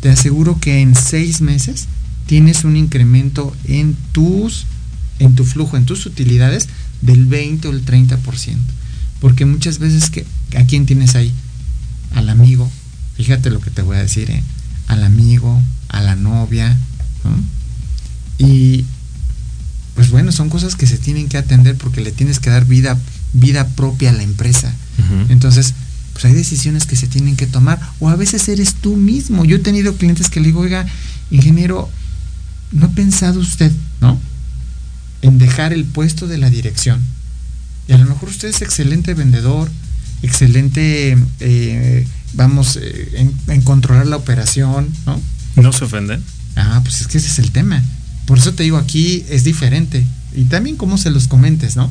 [0.00, 1.86] te aseguro que en seis meses
[2.26, 4.66] tienes un incremento en tus,
[5.18, 6.68] en tu flujo, en tus utilidades
[7.02, 8.18] del 20 o el 30%.
[9.20, 11.32] Porque muchas veces que, ¿a quién tienes ahí?
[12.14, 12.70] Al amigo,
[13.16, 14.42] fíjate lo que te voy a decir, ¿eh?
[14.86, 16.76] Al amigo, a la novia,
[17.24, 18.46] ¿no?
[18.46, 18.84] Y
[19.94, 22.98] pues bueno, son cosas que se tienen que atender porque le tienes que dar vida,
[23.32, 24.72] vida propia a la empresa.
[25.28, 25.74] Entonces,
[26.12, 29.44] pues hay decisiones que se tienen que tomar o a veces eres tú mismo.
[29.44, 30.86] Yo he tenido clientes que le digo, oiga,
[31.30, 31.88] ingeniero,
[32.72, 34.18] ¿no ha pensado usted, no?
[35.22, 37.00] En dejar el puesto de la dirección.
[37.88, 39.70] Y a lo mejor usted es excelente vendedor,
[40.22, 45.20] excelente, eh, vamos, eh, en, en controlar la operación, ¿no?
[45.56, 46.22] ¿No se ofenden?
[46.56, 47.82] Ah, pues es que ese es el tema.
[48.26, 50.04] Por eso te digo, aquí es diferente.
[50.34, 51.90] Y también cómo se los comentes, ¿no?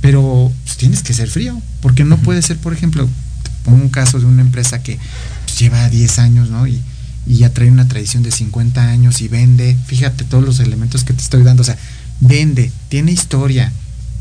[0.00, 1.60] Pero pues, tienes que ser frío.
[1.80, 3.08] Porque no puede ser, por ejemplo,
[3.42, 4.98] te pongo un caso de una empresa que
[5.44, 6.66] pues, lleva 10 años, ¿no?
[6.66, 6.80] Y,
[7.26, 11.12] y ya trae una tradición de 50 años y vende, fíjate todos los elementos que
[11.12, 11.76] te estoy dando, o sea,
[12.20, 13.72] vende, tiene historia,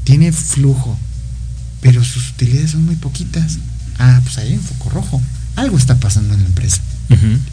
[0.03, 0.97] tiene flujo,
[1.81, 3.59] pero sus utilidades son muy poquitas.
[3.99, 5.21] Ah, pues ahí un foco rojo.
[5.55, 6.81] Algo está pasando en la empresa.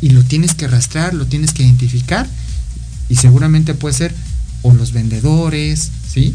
[0.00, 2.26] Y lo tienes que rastrear, lo tienes que identificar
[3.08, 4.14] y seguramente puede ser
[4.62, 6.34] o los vendedores, ¿sí?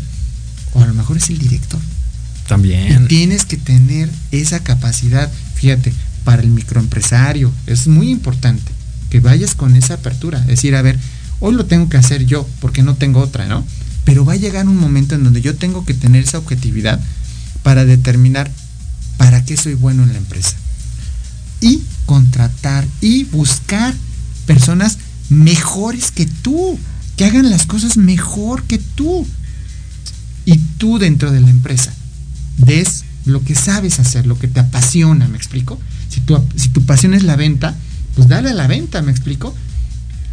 [0.73, 1.80] O a lo mejor es el director.
[2.45, 3.08] Y También.
[3.08, 5.91] tienes que tener esa capacidad, fíjate,
[6.23, 7.51] para el microempresario.
[7.65, 8.71] Es muy importante
[9.10, 10.39] que vayas con esa apertura.
[10.41, 10.97] Es decir, a ver,
[11.39, 13.65] hoy lo tengo que hacer yo porque no tengo otra, ¿no?
[14.06, 16.99] Pero va a llegar un momento en donde yo tengo que tener esa objetividad
[17.63, 18.51] para determinar
[19.17, 20.56] para qué soy bueno en la empresa.
[21.62, 23.93] Y contratar y buscar
[24.46, 24.98] personas
[25.30, 26.80] mejores que tú,
[27.15, 29.28] que hagan las cosas mejor que tú.
[30.46, 31.93] Y tú dentro de la empresa
[32.58, 35.80] des lo que sabes hacer, lo que te apasiona, ¿me explico?
[36.10, 37.76] Si tu, si tu pasión es la venta,
[38.15, 39.54] pues dale a la venta, ¿me explico?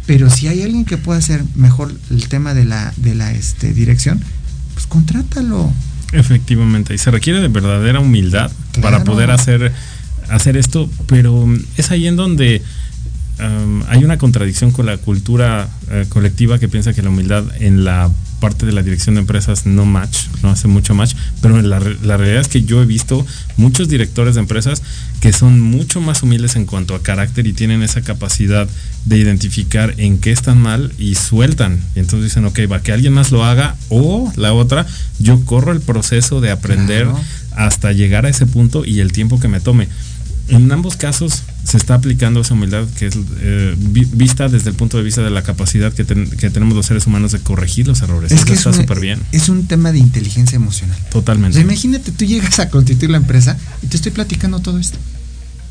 [0.05, 3.73] Pero si hay alguien que pueda hacer mejor el tema de la, de la este,
[3.73, 4.21] dirección,
[4.73, 5.71] pues contrátalo.
[6.11, 9.73] Efectivamente, y se requiere de verdadera humildad para poder hacer,
[10.29, 12.61] hacer esto, pero es ahí en donde
[13.39, 17.83] um, hay una contradicción con la cultura eh, colectiva que piensa que la humildad en
[17.85, 18.09] la
[18.41, 21.97] parte de la dirección de empresas no match, no hace mucho match, pero la, re-
[22.03, 24.83] la realidad es que yo he visto muchos directores de empresas
[25.21, 28.67] que son mucho más humildes en cuanto a carácter y tienen esa capacidad
[29.05, 31.79] de identificar en qué están mal y sueltan.
[31.95, 34.85] Y entonces dicen, ok, va, que alguien más lo haga o la otra,
[35.17, 37.19] yo corro el proceso de aprender Claro.
[37.55, 39.87] hasta llegar a ese punto y el tiempo que me tome.
[40.47, 44.75] En ambos casos se está aplicando esa humildad que es eh, vi- vista desde el
[44.75, 47.87] punto de vista de la capacidad que, ten- que tenemos los seres humanos de corregir
[47.87, 48.31] los errores.
[48.31, 49.19] Es Eso que está un, súper bien.
[49.31, 50.97] es un tema de inteligencia emocional.
[51.07, 51.55] O Totalmente.
[51.55, 54.99] sea, imagínate, tú llegas a constituir la empresa y te estoy platicando todo esto.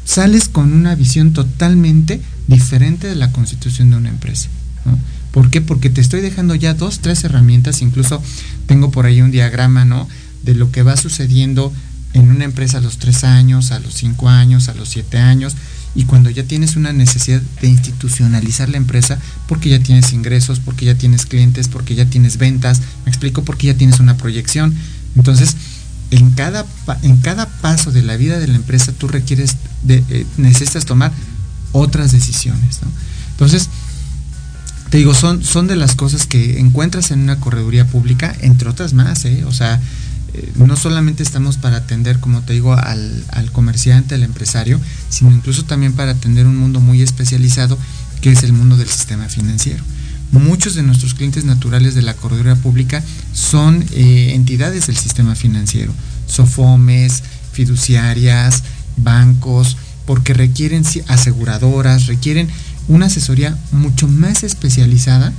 [0.05, 4.49] Sales con una visión totalmente diferente de la constitución de una empresa.
[4.85, 4.99] ¿no?
[5.31, 5.61] ¿Por qué?
[5.61, 8.21] Porque te estoy dejando ya dos, tres herramientas, incluso
[8.67, 10.09] tengo por ahí un diagrama, ¿no?
[10.43, 11.73] De lo que va sucediendo
[12.15, 15.55] en una empresa a los tres años, a los cinco años, a los siete años,
[15.95, 20.87] y cuando ya tienes una necesidad de institucionalizar la empresa, porque ya tienes ingresos, porque
[20.87, 24.75] ya tienes clientes, porque ya tienes ventas, me explico, porque ya tienes una proyección.
[25.15, 25.57] Entonces,
[26.11, 26.67] en cada,
[27.03, 29.57] en cada paso de la vida de la empresa tú requieres,
[29.89, 31.13] eh, necesitas tomar
[31.73, 32.81] otras decisiones.
[33.33, 33.69] Entonces,
[34.91, 38.93] te digo, son, son de las cosas que encuentras en una correduría pública, entre otras
[38.93, 39.45] más, ¿eh?
[39.45, 39.81] O sea,
[40.57, 45.93] no solamente estamos para atender, como te digo, al, comerciante, al empresario, sino incluso también
[45.93, 47.79] para atender un mundo muy especializado,
[48.21, 49.83] que es el mundo del sistema financiero.
[50.33, 55.93] Muchos de nuestros clientes naturales de la correduría pública son eh, entidades del sistema financiero,
[56.27, 58.65] sofomes, fiduciarias,
[58.97, 62.49] bancos, porque requieren aseguradoras, requieren
[62.89, 65.33] una asesoría mucho más especializada,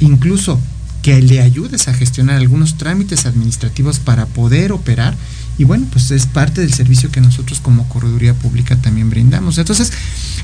[0.00, 0.60] incluso
[1.04, 5.14] que le ayudes a gestionar algunos trámites administrativos para poder operar.
[5.58, 9.58] Y bueno, pues es parte del servicio que nosotros como correduría pública también brindamos.
[9.58, 9.92] Entonces,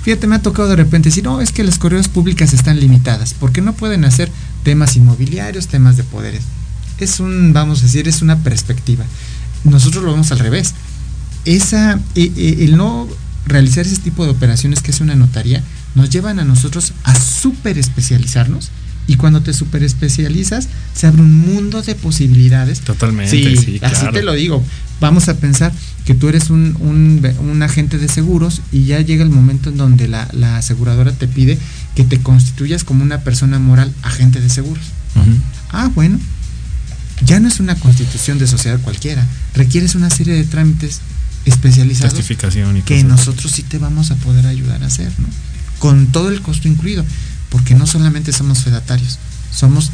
[0.02, 3.32] fíjate, me ha tocado de repente decir, no, es que las corredurías públicas están limitadas,
[3.32, 4.30] porque no pueden hacer
[4.62, 6.42] temas inmobiliarios, temas de poderes.
[6.98, 9.06] Es un, vamos a decir, es una perspectiva.
[9.64, 10.74] Nosotros lo vemos al revés.
[11.46, 13.08] Esa, eh, eh, el no
[13.46, 17.78] realizar ese tipo de operaciones que es una notaría, nos llevan a nosotros a súper
[17.78, 18.70] especializarnos
[19.10, 22.80] y cuando te super especializas se abre un mundo de posibilidades.
[22.80, 24.12] Totalmente, Sí, sí, así claro.
[24.12, 24.64] te lo digo.
[25.00, 25.72] Vamos a pensar
[26.04, 29.78] que tú eres un, un, un agente de seguros y ya llega el momento en
[29.78, 31.58] donde la, la aseguradora te pide
[31.96, 34.84] que te constituyas como una persona moral agente de seguros.
[35.72, 36.18] Ah, bueno.
[37.24, 39.26] Ya no es una constitución de sociedad cualquiera.
[39.54, 41.00] Requieres una serie de trámites
[41.44, 43.08] especializados Testificación y que cosas.
[43.08, 45.26] nosotros sí te vamos a poder ayudar a hacer, ¿no?
[45.78, 47.04] Con todo el costo incluido,
[47.50, 49.18] porque no solamente somos fedatarios,
[49.54, 49.90] somos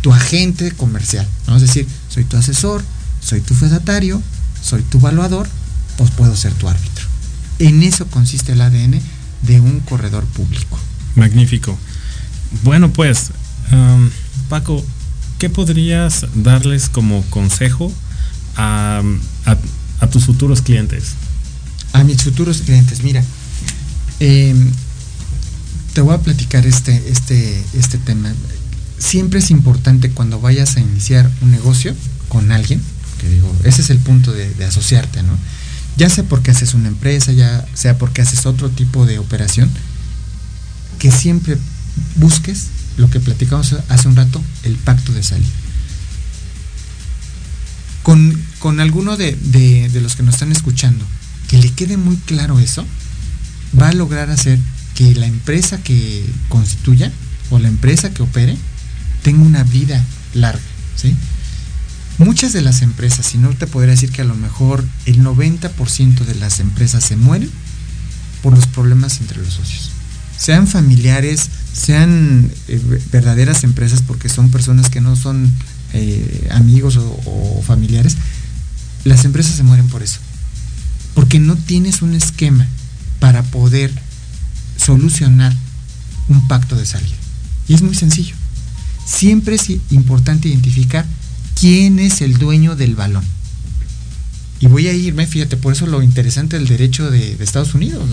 [0.00, 1.56] tu agente comercial, ¿no?
[1.56, 2.82] Es decir, soy tu asesor,
[3.20, 4.22] soy tu fedatario,
[4.62, 5.48] soy tu evaluador,
[5.96, 7.06] pues puedo ser tu árbitro.
[7.58, 9.00] En eso consiste el ADN
[9.42, 10.78] de un corredor público.
[11.14, 11.76] Magnífico.
[12.62, 13.30] Bueno, pues,
[13.70, 14.10] am,
[14.48, 14.84] Paco,
[15.38, 17.92] ¿qué podrías darles como consejo
[18.56, 19.02] a,
[19.46, 19.56] a-
[20.00, 21.12] a tus futuros clientes?
[21.92, 23.24] A mis futuros clientes, mira,
[24.20, 24.54] eh,
[25.96, 28.30] te voy a platicar este, este, este tema.
[28.98, 31.94] Siempre es importante cuando vayas a iniciar un negocio
[32.28, 32.82] con alguien,
[33.18, 35.32] que digo, ese es el punto de, asociarte, ¿no?
[35.96, 39.70] Ya sea porque haces una empresa, ya sea porque haces otro tipo de operación,
[40.98, 41.56] que siempre
[42.16, 42.66] busques
[42.98, 45.48] lo que platicamos hace un rato, el pacto de salida.
[48.02, 51.06] Con, con alguno de- de los que nos están escuchando,
[51.48, 52.84] que le quede muy claro eso,
[53.80, 54.58] va a lograr hacer
[54.96, 57.12] que la empresa que constituya
[57.50, 58.56] o la empresa que opere
[59.22, 60.02] tenga una vida
[60.34, 60.62] larga,
[60.96, 61.14] ¿sí?
[62.18, 66.24] Muchas de las empresas, si no te podría decir que a lo mejor el 90%
[66.24, 67.50] de las empresas se mueren
[68.42, 69.90] por los problemas entre los socios.
[70.38, 75.52] Sean familiares, sean eh, verdaderas empresas porque son personas que no son
[75.92, 78.16] eh, amigos o, o familiares,
[79.04, 80.20] las empresas se mueren por eso.
[81.14, 82.66] Porque no tienes un esquema
[83.20, 83.92] para poder
[84.86, 85.52] solucionar
[86.28, 87.16] un pacto de salida.
[87.66, 88.36] Y es muy sencillo.
[89.04, 91.04] Siempre es importante identificar
[91.58, 93.24] quién es el dueño del balón.
[94.60, 98.04] Y voy a irme, fíjate, por eso lo interesante del derecho de, Estados Unidos.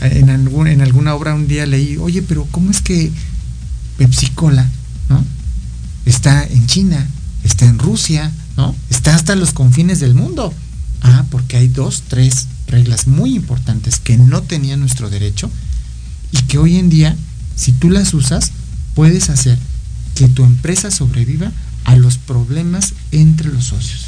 [0.00, 3.12] En, algún, en alguna obra un día leí, oye, pero ¿cómo es que
[3.98, 4.68] Pepsi Cola
[5.08, 5.24] ¿no?
[6.06, 7.06] está en China,
[7.44, 8.74] está en Rusia, ¿no?
[8.90, 10.52] está hasta los confines del mundo?
[11.02, 15.50] Ah, porque hay dos, tres reglas muy importantes que no tenía nuestro derecho
[16.32, 17.14] y que hoy en día,
[17.56, 18.52] si tú las usas,
[18.94, 19.58] puedes hacer
[20.14, 21.52] que tu empresa sobreviva
[21.84, 24.06] a los problemas entre los socios.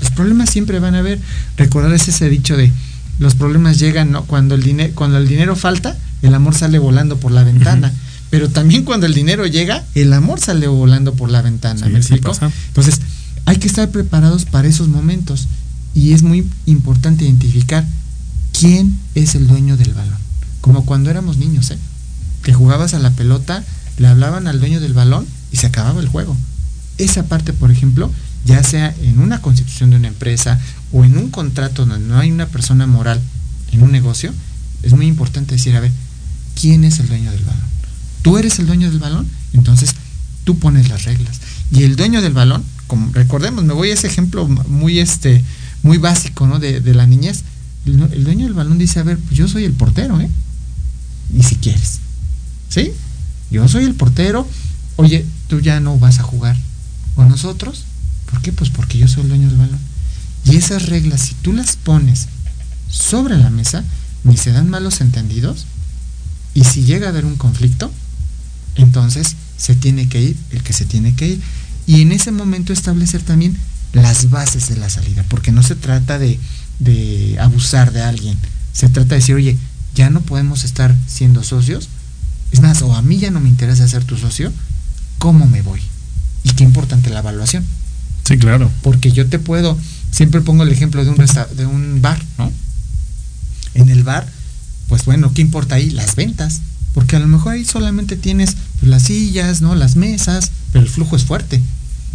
[0.00, 1.20] Los problemas siempre van a haber.
[1.56, 2.72] Recordar ese dicho de
[3.18, 4.24] los problemas llegan ¿no?
[4.24, 7.88] cuando, el dinero cuando el dinero falta, el amor sale volando por la ventana.
[7.88, 8.06] Uh -huh.
[8.30, 11.86] Pero también cuando el dinero llega, el amor sale volando por la ventana.
[11.86, 12.32] Sí, ¿Me explico?
[12.68, 13.00] Entonces,
[13.44, 15.46] hay que estar preparados para esos momentos.
[15.94, 17.86] Y es muy importante identificar
[18.58, 20.25] quién es el dueño del balón.
[20.66, 21.78] Como cuando éramos niños, ¿eh?
[22.42, 23.62] Que jugabas a la pelota,
[23.98, 26.36] le hablaban al dueño del balón y se acababa el juego.
[26.98, 28.10] Esa parte, por ejemplo,
[28.44, 30.58] ya sea en una constitución de una empresa
[30.90, 33.20] o en un contrato donde no hay una persona moral
[33.70, 34.32] en un negocio,
[34.82, 35.92] es muy importante decir, a ver,
[36.60, 37.62] ¿quién es el dueño del balón?
[38.22, 39.28] ¿Tú eres el dueño del balón?
[39.52, 39.94] Entonces,
[40.42, 41.40] tú pones las reglas.
[41.70, 45.44] Y el dueño del balón, como recordemos, me voy a ese ejemplo muy, este,
[45.84, 46.58] muy básico, ¿no?
[46.58, 47.44] De, de la niñez.
[47.84, 50.28] El, el, dueño del balón dice, a ver, pues yo soy el portero, ¿eh?
[51.34, 52.00] Y si quieres.
[52.68, 52.92] ¿Sí?
[53.50, 54.48] Yo soy el portero.
[54.96, 56.56] Oye, tú ya no vas a jugar
[57.14, 57.84] con nosotros.
[58.30, 58.52] ¿Por qué?
[58.52, 59.78] Pues porque yo soy el dueño del balón.
[60.44, 62.28] Y esas reglas, si tú las pones
[62.88, 63.84] sobre la mesa,
[64.24, 65.66] ni se dan malos entendidos.
[66.54, 67.90] Y si llega a haber un conflicto,
[68.76, 71.40] entonces se tiene que ir el que se tiene que ir.
[71.86, 73.56] Y en ese momento establecer también
[73.92, 76.38] las bases de la salida, porque no se trata de,
[76.78, 78.36] de abusar de alguien.
[78.72, 79.56] Se trata de decir, oye,
[79.96, 81.88] ya no podemos estar siendo socios.
[82.52, 84.52] Es más, o a mí ya no me interesa ser tu socio,
[85.18, 85.80] ¿cómo me voy?
[86.44, 87.64] Y qué importante la evaluación.
[88.24, 88.70] Sí, claro.
[88.82, 89.76] Porque yo te puedo,
[90.12, 91.16] siempre pongo el ejemplo de un,
[91.56, 92.52] de un bar, ¿no?
[93.74, 94.28] En el bar,
[94.88, 95.90] pues bueno, ¿qué importa ahí?
[95.90, 96.60] Las ventas.
[96.94, 99.74] Porque a lo mejor ahí solamente tienes pues, las sillas, ¿no?
[99.74, 101.60] Las mesas, pero el flujo es fuerte.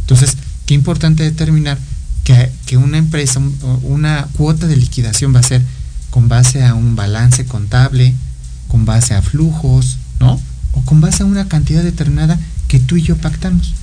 [0.01, 1.77] Entonces, qué importante determinar
[2.23, 3.41] que, que una empresa,
[3.83, 5.61] una cuota de liquidación va a ser
[6.11, 8.13] con base a un balance contable,
[8.67, 10.39] con base a flujos, ¿no?
[10.73, 13.73] O con base a una cantidad determinada que tú y yo pactamos.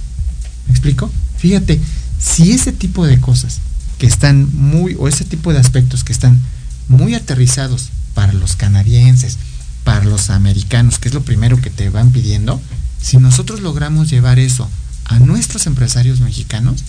[0.67, 1.11] ¿Me explico?
[1.39, 1.81] Fíjate,
[2.19, 3.59] si ese tipo de cosas
[3.99, 6.41] que están muy, o ese tipo de aspectos que están
[6.89, 9.39] muy aterrizados para los canadienses,
[9.85, 12.61] para los americanos, que es lo primero que te van pidiendo,
[13.01, 14.69] si nosotros logramos llevar eso
[15.07, 16.85] a nuestros empresarios mexicanos,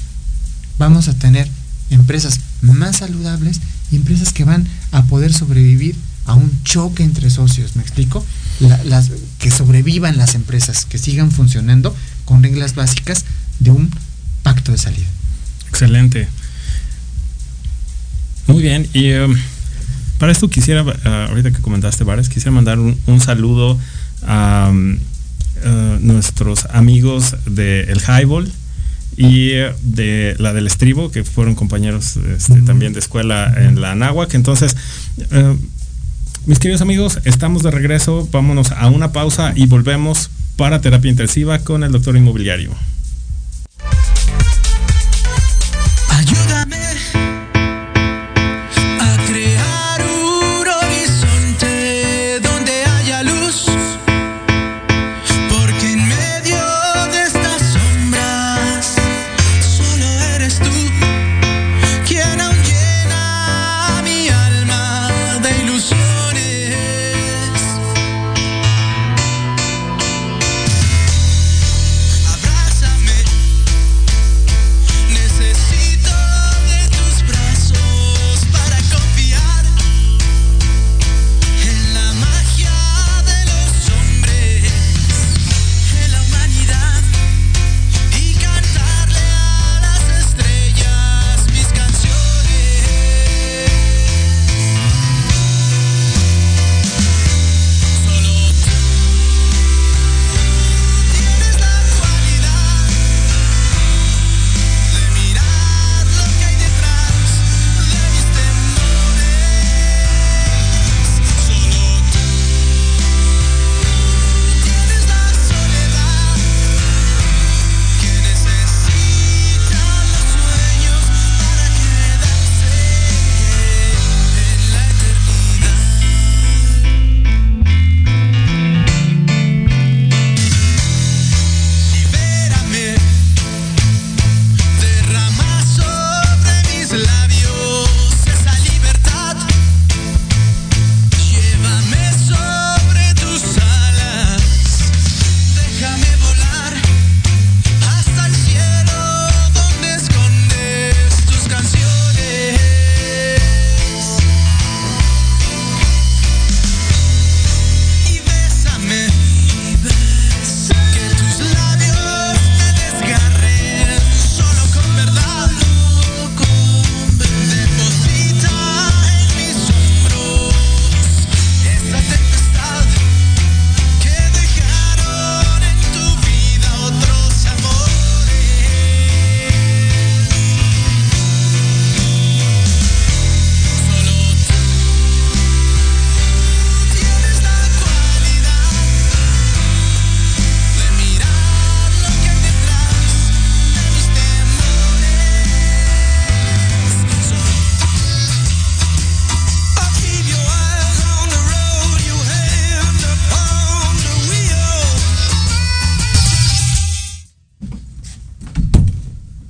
[0.78, 1.50] vamos a tener
[1.90, 3.60] empresas más saludables
[3.92, 8.24] y empresas que van a poder sobrevivir a un choque entre socios, ¿me explico?
[9.40, 13.26] Que sobrevivan las empresas, que sigan funcionando con reglas básicas
[13.60, 13.90] de un
[14.44, 15.08] pacto de salida.
[15.70, 16.28] Excelente.
[18.48, 19.36] Muy bien, y um,
[20.18, 23.80] para esto quisiera, uh, ahorita que comentaste bares, quisiera mandar un, saludo
[24.26, 28.52] a um, uh, nuestros amigos de El Highball
[29.20, 29.50] y
[29.84, 32.66] de la del Estribo, que fueron compañeros este, uh -huh.
[32.66, 34.34] también de escuela en la Anáhuac.
[34.34, 34.78] Entonces,
[35.18, 35.58] uh,
[36.46, 41.60] mis queridos amigos, estamos de regreso, vámonos a una pausa y volvemos para terapia intensiva
[41.60, 42.72] con el doctor inmobiliario.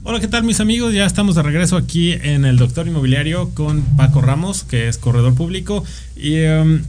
[0.10, 0.92] Hola, ¿qué tal mis amigos?
[0.92, 5.36] Ya estamos de regreso aquí en el Doctor Inmobiliario con Paco Ramos, que es corredor
[5.36, 5.84] público.
[6.16, 6.82] Y em,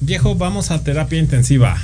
[0.00, 1.76] viejo, vamos a terapia intensiva.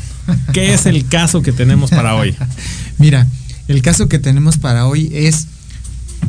[0.52, 2.36] ¿Qué es el caso que tenemos para hoy?
[2.98, 3.26] Mira,
[3.66, 5.48] el caso que tenemos para hoy es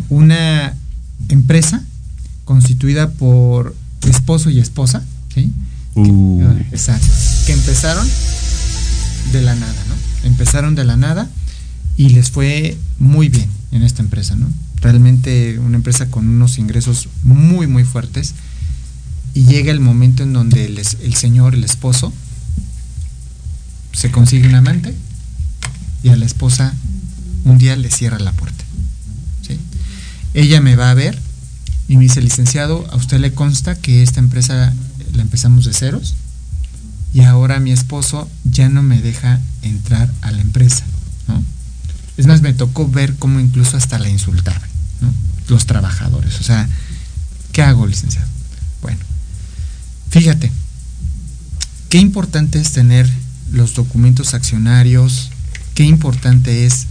[0.09, 0.73] una
[1.29, 1.83] empresa
[2.43, 3.75] constituida por
[4.09, 5.51] esposo y esposa, ¿sí?
[5.93, 6.41] Uh.
[6.71, 7.05] Exacto.
[7.45, 8.09] Que empezaron
[9.31, 10.27] de la nada, ¿no?
[10.27, 11.29] Empezaron de la nada
[11.97, 14.47] y les fue muy bien en esta empresa, ¿no?
[14.81, 18.33] Realmente una empresa con unos ingresos muy, muy fuertes.
[19.33, 22.13] Y llega el momento en donde el, señor, el esposo,
[23.91, 24.93] se consigue un amante
[26.03, 26.73] y a la esposa
[27.43, 28.63] un día le cierra la puerta.
[29.45, 29.59] ¿sí?
[30.33, 31.19] Ella me va a ver
[31.87, 34.73] y me dice, licenciado, a usted le consta que esta empresa
[35.13, 36.15] la empezamos de ceros
[37.13, 40.85] y ahora mi esposo ya no me deja entrar a la empresa.
[41.27, 41.43] ¿no?
[42.17, 44.69] Es más, me tocó ver cómo incluso hasta la insultaban,
[45.01, 45.13] ¿no?
[45.47, 46.39] los trabajadores.
[46.39, 46.67] O sea,
[47.51, 48.27] ¿qué hago, licenciado?
[48.81, 48.99] Bueno,
[50.09, 50.51] fíjate,
[51.89, 53.09] qué importante es tener
[53.51, 55.31] los documentos accionarios,
[55.73, 56.87] qué importante es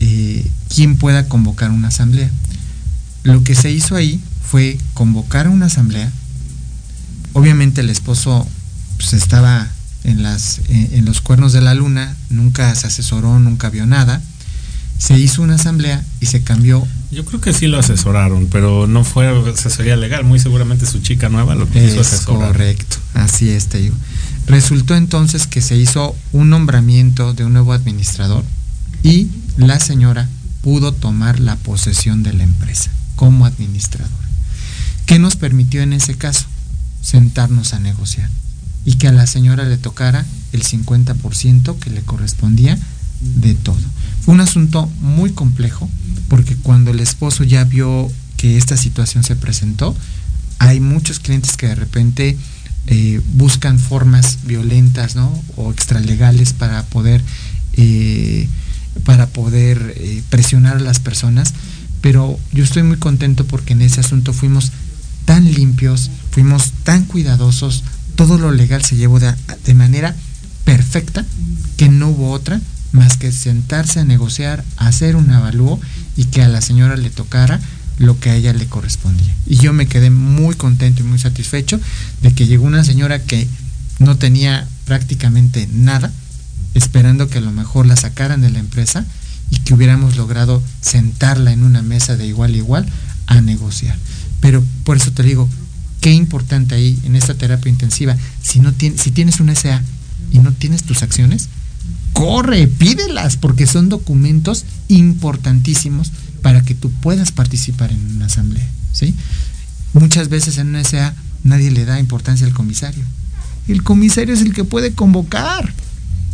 [0.00, 2.30] eh, quién pueda convocar una asamblea.
[3.24, 6.10] Lo que se hizo ahí fue convocar una asamblea.
[7.32, 8.46] Obviamente el esposo
[8.96, 9.68] pues, estaba
[10.04, 14.22] en, las, eh, en los cuernos de la luna, nunca se asesoró, nunca vio nada.
[14.98, 16.86] Se hizo una asamblea y se cambió.
[17.10, 20.24] Yo creo que sí lo asesoraron, pero no fue asesoría legal.
[20.24, 22.48] Muy seguramente su chica nueva lo quiso es asesorar.
[22.48, 23.94] Correcto, así es, te digo.
[24.46, 28.44] Resultó entonces que se hizo un nombramiento de un nuevo administrador
[29.02, 30.28] y la señora
[30.62, 34.14] pudo tomar la posesión de la empresa como administradora.
[35.06, 36.46] ¿Qué nos permitió en ese caso?
[37.00, 38.28] Sentarnos a negociar
[38.84, 42.78] y que a la señora le tocara el 50% que le correspondía
[43.20, 43.76] de todo.
[44.28, 45.88] Un asunto muy complejo
[46.28, 49.96] porque cuando el esposo ya vio que esta situación se presentó,
[50.58, 52.36] hay muchos clientes que de repente
[52.88, 55.32] eh, buscan formas violentas ¿no?
[55.56, 57.24] o extralegales para poder,
[57.78, 58.46] eh,
[59.04, 61.54] para poder eh, presionar a las personas,
[62.02, 64.72] pero yo estoy muy contento porque en ese asunto fuimos
[65.24, 67.82] tan limpios, fuimos tan cuidadosos,
[68.14, 70.14] todo lo legal se llevó de manera
[70.64, 71.24] perfecta,
[71.78, 72.60] que no hubo otra
[72.92, 75.80] más que sentarse a negociar, hacer un avalúo
[76.16, 77.60] y que a la señora le tocara
[77.98, 79.34] lo que a ella le correspondía.
[79.46, 81.80] Y yo me quedé muy contento y muy satisfecho
[82.22, 83.48] de que llegó una señora que
[83.98, 86.12] no tenía prácticamente nada,
[86.74, 89.04] esperando que a lo mejor la sacaran de la empresa
[89.50, 92.86] y que hubiéramos logrado sentarla en una mesa de igual a igual
[93.26, 93.96] a negociar.
[94.40, 95.48] Pero por eso te digo,
[96.00, 99.82] qué importante ahí en esta terapia intensiva, si, no tienes, si tienes un SA
[100.30, 101.48] y no tienes tus acciones,
[102.18, 106.10] corre, pídelas, porque son documentos importantísimos
[106.42, 108.68] para que tú puedas participar en una asamblea.
[108.92, 109.14] ¿sí?
[109.92, 111.14] Muchas veces en una SA
[111.44, 113.04] nadie le da importancia al comisario.
[113.68, 115.72] El comisario es el que puede convocar.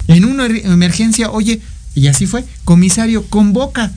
[0.09, 1.61] En una emergencia, oye,
[1.95, 3.93] y así fue, comisario convoca.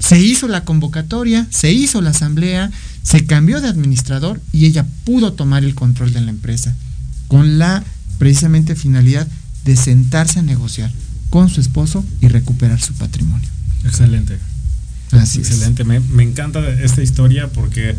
[0.00, 2.72] Se hizo la convocatoria, se hizo la asamblea,
[3.04, 6.74] se cambió de administrador y ella pudo tomar el control de la empresa
[7.28, 7.84] con la
[8.18, 9.28] precisamente finalidad
[9.64, 10.90] de sentarse a negociar
[11.30, 13.48] con su esposo y recuperar su patrimonio.
[13.84, 14.38] Excelente.
[15.12, 15.84] Así Excelente.
[15.84, 17.96] Me, me, encanta esta historia porque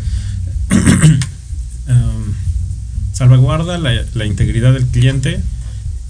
[0.70, 2.34] um,
[3.12, 5.40] salvaguarda la, la, integridad del cliente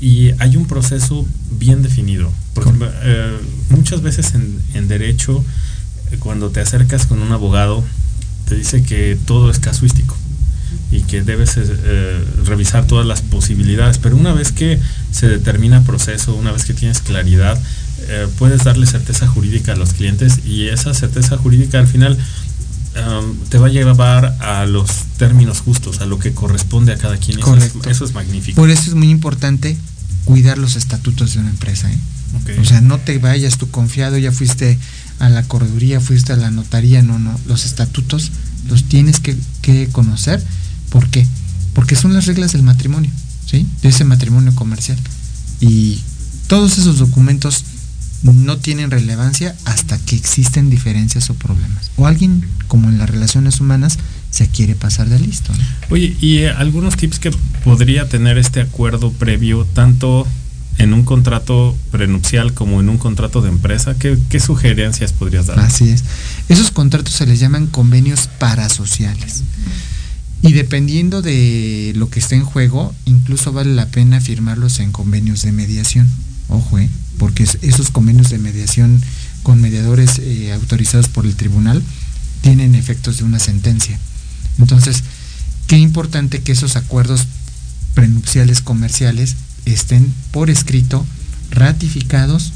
[0.01, 1.27] y hay un proceso
[1.59, 2.33] bien definido.
[2.55, 3.39] Porque eh,
[3.71, 5.45] muchas veces en, en derecho,
[6.19, 7.85] cuando te acercas con un abogado,
[8.47, 10.20] te dice que todo es casuístico
[10.91, 14.81] y que debes eh, revisar todas las posibilidades, pero una vez que
[15.13, 17.61] se determina proceso, una vez que tienes claridad,
[18.09, 22.19] eh, puedes darle certeza jurídica a los clientes y esa certeza jurídica al final
[22.97, 27.19] um, te va a llevar a los términos justos, a lo que corresponde a cada
[27.19, 27.39] quien.
[27.39, 28.61] Eso es, eso es, magnífico.
[28.61, 29.77] Por eso es muy importante
[30.25, 31.91] cuidar los estatutos de una empresa.
[31.91, 31.99] ¿eh?
[32.43, 32.59] Okay.
[32.59, 34.79] O sea, no te vayas tú confiado, ya fuiste
[35.19, 37.39] a la correduría, fuiste a la notaría, no, no.
[37.47, 38.33] Los estatutos
[38.69, 40.43] los tienes que, que conocer.
[40.91, 41.27] ¿Por qué?
[41.75, 43.11] Porque son las reglas del matrimonio,
[43.47, 43.67] ¿sí?
[43.83, 44.99] De ese matrimonio comercial.
[45.61, 46.01] Y
[46.47, 47.65] todos esos documentos
[48.23, 51.91] no tienen relevancia hasta que existen diferencias o problemas.
[51.97, 53.99] O alguien, como en las relaciones humanas,
[54.31, 55.53] se quiere pasar de listo.
[55.53, 55.65] ¿no?
[55.91, 57.31] Oye, ¿y eh, algunos tips que
[57.65, 60.27] podría tener este acuerdo previo, tanto
[60.79, 63.95] en un contrato prenupcial como en un contrato de empresa?
[63.99, 65.59] ¿Qué, qué sugerencias podrías dar?
[65.61, 66.05] Así es.
[66.49, 69.45] Esos contratos se les llaman convenios parasociales.
[70.43, 75.43] Y dependiendo de lo que esté en juego, incluso vale la pena firmarlos en convenios
[75.43, 76.09] de mediación.
[76.49, 76.89] Ojo, ¿eh?
[77.19, 79.01] porque esos convenios de mediación
[79.43, 81.83] con mediadores eh, autorizados por el tribunal
[82.41, 83.99] tienen efectos de una sentencia.
[84.59, 85.03] Entonces,
[85.67, 87.27] qué importante que esos acuerdos
[87.95, 89.37] prenupciales comerciales
[89.67, 91.05] estén por escrito,
[91.51, 92.53] ratificados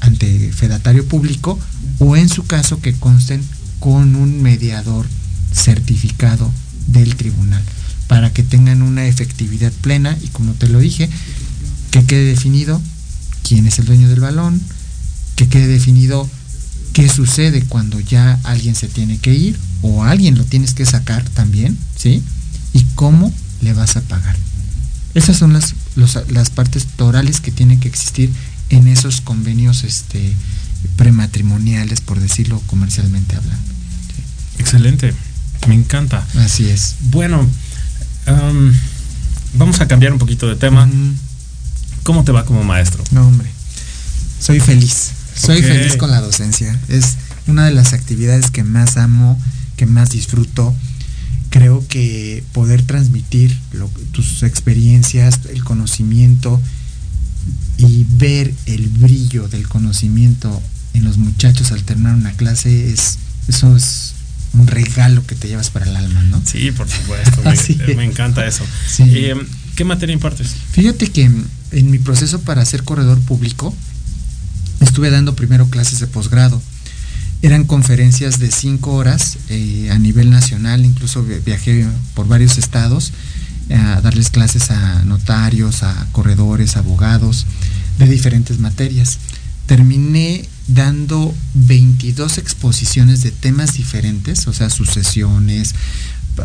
[0.00, 1.58] ante fedatario público
[1.98, 3.42] o en su caso que consten
[3.78, 5.06] con un mediador
[5.52, 6.50] certificado
[6.86, 7.62] del tribunal
[8.06, 11.08] para que tengan una efectividad plena y como te lo dije,
[11.92, 12.82] que quede definido
[13.44, 14.60] quién es el dueño del balón,
[15.36, 16.28] que quede definido
[16.92, 21.22] qué sucede cuando ya alguien se tiene que ir o alguien lo tienes que sacar
[21.30, 22.22] también, ¿sí?
[22.72, 24.36] Y cómo le vas a pagar.
[25.14, 28.30] Esas son las, las partes torales que tienen que existir
[28.70, 30.34] en esos convenios este,
[30.96, 33.72] prematrimoniales, por decirlo comercialmente hablando.
[34.58, 35.14] Excelente,
[35.68, 36.26] me encanta.
[36.36, 36.96] Así es.
[37.10, 37.40] Bueno,
[38.26, 38.72] um,
[39.54, 40.86] vamos a cambiar un poquito de tema.
[40.86, 41.16] Mm.
[42.02, 43.04] ¿Cómo te va como maestro?
[43.10, 43.48] No, hombre.
[44.40, 45.10] Soy feliz.
[45.34, 45.70] Soy okay.
[45.70, 46.78] feliz con la docencia.
[46.88, 49.38] Es una de las actividades que más amo,
[49.76, 50.74] que más disfruto.
[51.50, 56.60] Creo que poder transmitir lo, tus experiencias, el conocimiento
[57.76, 60.62] y ver el brillo del conocimiento
[60.94, 64.14] en los muchachos al terminar una clase es eso es
[64.54, 66.42] un regalo que te llevas para el alma, ¿no?
[66.44, 67.42] Sí, por supuesto.
[67.42, 68.64] me, me, encanta eso.
[68.88, 69.04] Sí.
[69.06, 69.34] Eh,
[69.76, 70.54] ¿Qué materia impartes?
[70.72, 71.30] Fíjate que
[71.72, 73.74] en mi proceso para ser corredor público
[74.80, 76.60] estuve dando primero clases de posgrado.
[77.42, 83.12] Eran conferencias de cinco horas eh, a nivel nacional, incluso viajé por varios estados
[83.70, 87.46] a darles clases a notarios, a corredores, abogados,
[87.98, 89.18] de diferentes materias.
[89.66, 95.74] Terminé dando 22 exposiciones de temas diferentes, o sea, sucesiones,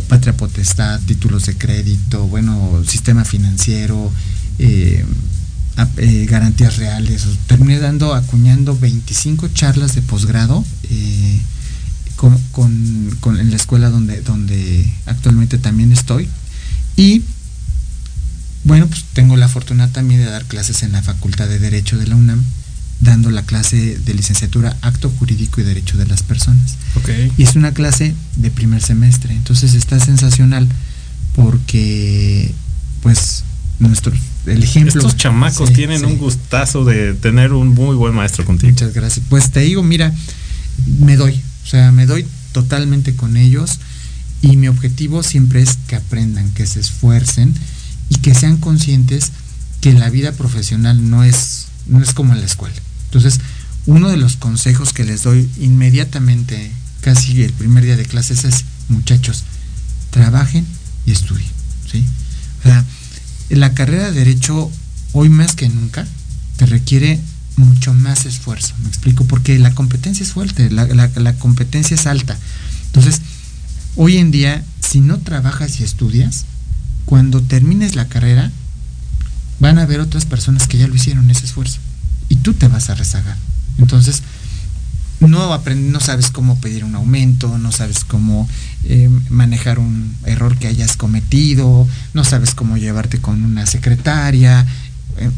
[0.07, 4.11] patria potestad, títulos de crédito, bueno, sistema financiero,
[4.59, 5.05] eh,
[5.97, 7.25] eh, garantías reales.
[7.47, 11.41] Terminé dando, acuñando 25 charlas de posgrado eh,
[12.15, 16.29] con, en la escuela donde, donde actualmente también estoy.
[16.95, 17.23] Y
[18.63, 22.07] bueno, pues tengo la fortuna también de dar clases en la Facultad de Derecho de
[22.07, 22.43] la UNAM,
[23.05, 26.75] dando la clase de licenciatura Acto Jurídico y Derecho de las Personas.
[26.95, 27.31] Okay.
[27.37, 30.67] Y es una clase de primer semestre, entonces está sensacional
[31.35, 32.53] porque
[33.01, 33.43] pues
[33.79, 34.13] nuestro
[34.45, 36.05] el ejemplo estos chamacos sí, tienen sí.
[36.05, 40.13] un gustazo de tener un muy buen maestro contigo muchas gracias pues te digo mira
[40.99, 43.79] me doy o sea me doy totalmente con ellos
[44.41, 47.53] y mi objetivo siempre es que aprendan que se esfuercen
[48.09, 49.31] y que sean conscientes
[49.81, 52.75] que la vida profesional no es no es como en la escuela
[53.15, 53.39] entonces
[53.85, 58.65] uno de los consejos que les doy inmediatamente casi el primer día de clases es
[58.89, 59.43] muchachos
[60.09, 60.65] trabajen
[61.05, 61.49] y estudien
[61.87, 62.83] o sea
[63.49, 64.69] la carrera de derecho
[65.13, 66.05] hoy más que nunca
[66.57, 67.21] te requiere
[67.57, 72.05] mucho más esfuerzo, me explico, porque la competencia es fuerte, la, la, la, competencia es
[72.05, 72.37] alta.
[72.87, 73.21] Entonces,
[73.95, 76.43] hoy en día, si no trabajas y estudias,
[77.05, 78.51] cuando termines la carrera,
[79.59, 81.79] van a haber otras personas que ya lo hicieron ese esfuerzo
[82.29, 83.37] y tú te vas a rezagar.
[83.77, 84.23] Entonces,
[85.19, 88.47] no, no sabes cómo pedir un aumento, no sabes cómo
[88.83, 94.65] eh, manejar un error que hayas cometido, no sabes cómo llevarte con una secretaria,
[95.17, 95.29] eh,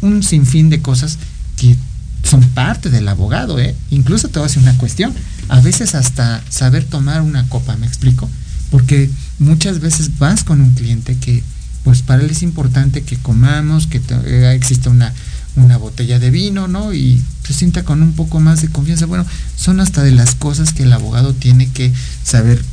[0.00, 1.18] un sinfín de cosas
[1.56, 1.76] que
[2.22, 3.74] son parte del abogado, ¿eh?
[3.90, 5.12] Incluso te voy a hacer una cuestión,
[5.48, 8.28] a veces hasta saber tomar una copa, ¿me explico?
[8.70, 11.42] Porque muchas veces vas con un cliente que
[11.84, 15.12] pues para él es importante que comamos, que eh, exista una
[15.56, 16.92] una botella de vino, ¿no?
[16.92, 19.06] Y se sienta con un poco más de confianza.
[19.06, 19.24] Bueno,
[19.56, 21.92] son hasta de las cosas que el abogado tiene que
[22.22, 22.64] saber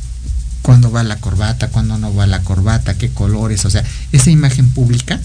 [0.62, 4.68] cuándo va la corbata, cuándo no va la corbata, qué colores, o sea, esa imagen
[4.70, 5.20] pública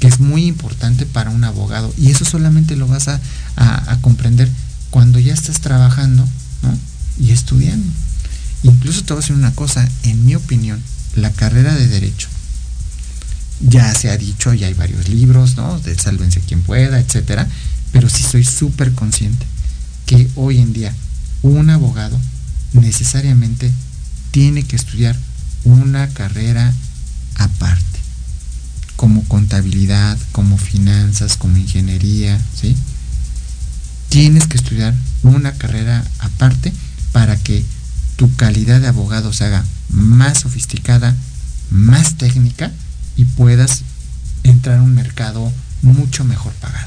[0.00, 3.18] que es muy importante para un abogado y eso solamente lo vas a,
[3.56, 4.46] a, comprender
[4.90, 6.22] cuando ya estás trabajando
[6.62, 6.78] ¿no?
[7.18, 7.90] y estudiando.
[8.62, 10.82] Incluso te voy a decir una cosa, en mi opinión,
[11.14, 12.28] la carrera de derecho
[13.60, 15.78] ya se ha dicho, ya hay varios libros, ¿no?
[15.80, 17.46] De Sálvense quien pueda, etcétera.
[17.92, 19.46] Pero sí soy súper consciente
[20.04, 20.94] que hoy en día
[21.42, 22.18] un abogado
[22.72, 23.70] necesariamente
[24.30, 25.16] tiene que estudiar
[25.64, 26.72] una carrera
[27.36, 27.98] aparte,
[28.96, 32.76] como contabilidad, como finanzas, como ingeniería, ¿sí?
[34.08, 36.72] Tienes que estudiar una carrera aparte
[37.12, 37.64] para que
[38.16, 41.14] tu calidad de abogado se haga más sofisticada,
[41.70, 42.72] más técnica
[43.16, 43.82] y puedas
[44.44, 45.52] entrar a un mercado
[45.82, 46.86] mucho mejor pagado.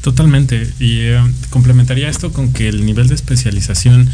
[0.00, 0.72] Totalmente.
[0.78, 4.08] Y eh, complementaría esto con que el nivel de especialización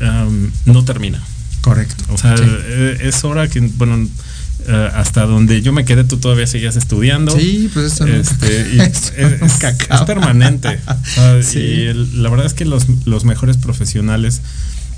[0.00, 1.22] um, no termina.
[1.60, 2.04] Correcto.
[2.10, 2.44] O sea, sí.
[2.46, 7.38] Eh, es hora que, bueno, uh, hasta donde yo me quedé, tú todavía seguías estudiando.
[7.38, 10.80] Sí, pues eso este, y es, es, es, permanente.
[11.16, 11.58] Uh, sí.
[11.58, 14.42] Y el, la verdad es que los, los mejores profesionales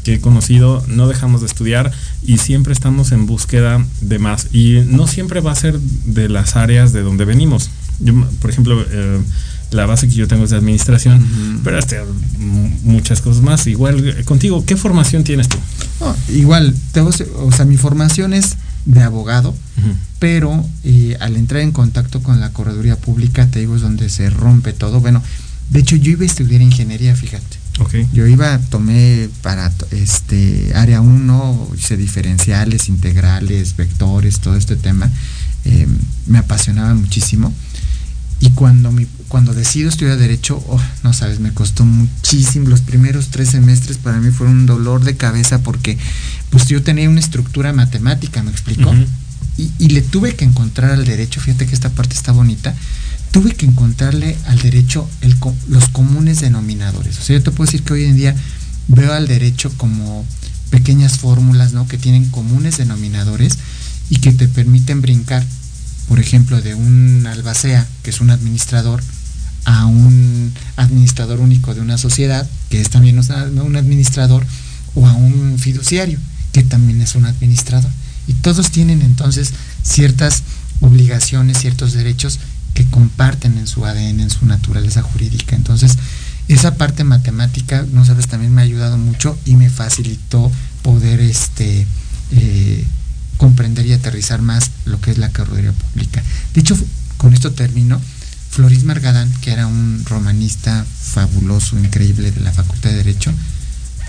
[0.07, 1.91] que he conocido, no dejamos de estudiar
[2.23, 4.47] y siempre estamos en búsqueda de más.
[4.53, 7.71] Y no siempre va a ser de las áreas de donde venimos.
[7.99, 9.21] Yo, por ejemplo, eh,
[9.73, 12.05] la base que yo tengo es de administración, pero hasta
[12.85, 13.67] muchas cosas más.
[13.67, 15.57] Igual eh, contigo, ¿qué formación tienes tú?
[16.29, 18.55] Igual, tengo, o sea, mi formación es
[18.85, 19.57] de abogado,
[20.21, 24.31] pero eh, al entrar en contacto con la correduría pública, te digo, es donde se
[24.31, 25.01] rompe todo.
[25.01, 25.21] Bueno,
[25.71, 27.66] de hecho, yo iba a estudiar ingeniería, fíjate.
[27.79, 28.07] Okay.
[28.13, 35.11] Yo iba, tomé para este área 1, hice diferenciales, integrales, vectores, todo este tema.
[35.65, 35.87] Eh,
[36.27, 37.53] me apasionaba muchísimo.
[38.39, 42.69] Y cuando, mi, cuando decido estudiar Derecho, oh, no sabes, me costó muchísimo.
[42.69, 45.97] Los primeros tres semestres para mí fueron un dolor de cabeza porque
[46.51, 48.51] pues yo tenía una estructura matemática, ¿me?
[48.51, 49.07] Uh -huh.
[49.57, 52.75] y, y, le tuve que encontrar al derecho, fíjate que esta parte está bonita,
[53.31, 55.09] tuve que encontrarle al derecho
[55.69, 57.19] los comunes denominadores.
[57.19, 58.35] O sea, yo te puedo decir que hoy en día
[58.89, 60.25] veo al derecho como
[60.71, 61.87] pequeñas fórmulas, ¿no?
[61.87, 63.59] Que tienen comunes denominadores
[64.11, 65.45] y que te permiten brincar,
[66.09, 69.03] por ejemplo, de un albacea, que es un administrador,
[69.65, 74.47] a un administrador único de una sociedad, que es también un administrador,
[74.95, 76.19] o a un fiduciario,
[76.53, 77.91] que también es un administrador.
[78.29, 79.53] Y todos tienen entonces
[79.83, 80.43] ciertas
[80.81, 82.39] obligaciones, ciertos derechos
[82.77, 85.57] que comparten en su ADN, en su naturaleza jurídica.
[85.57, 85.97] Entonces,
[86.47, 90.53] esa parte matemática, no sabes, también me ha ayudado mucho y me facilitó
[90.83, 91.87] poder este,
[92.33, 92.85] eh,
[93.39, 96.23] comprender y aterrizar más lo que es la carrera pública.
[96.53, 96.77] De hecho,
[97.17, 97.99] con esto termino.
[98.51, 103.33] Floris Margadán, que era un romanista fabuloso, increíble de la Facultad de Derecho,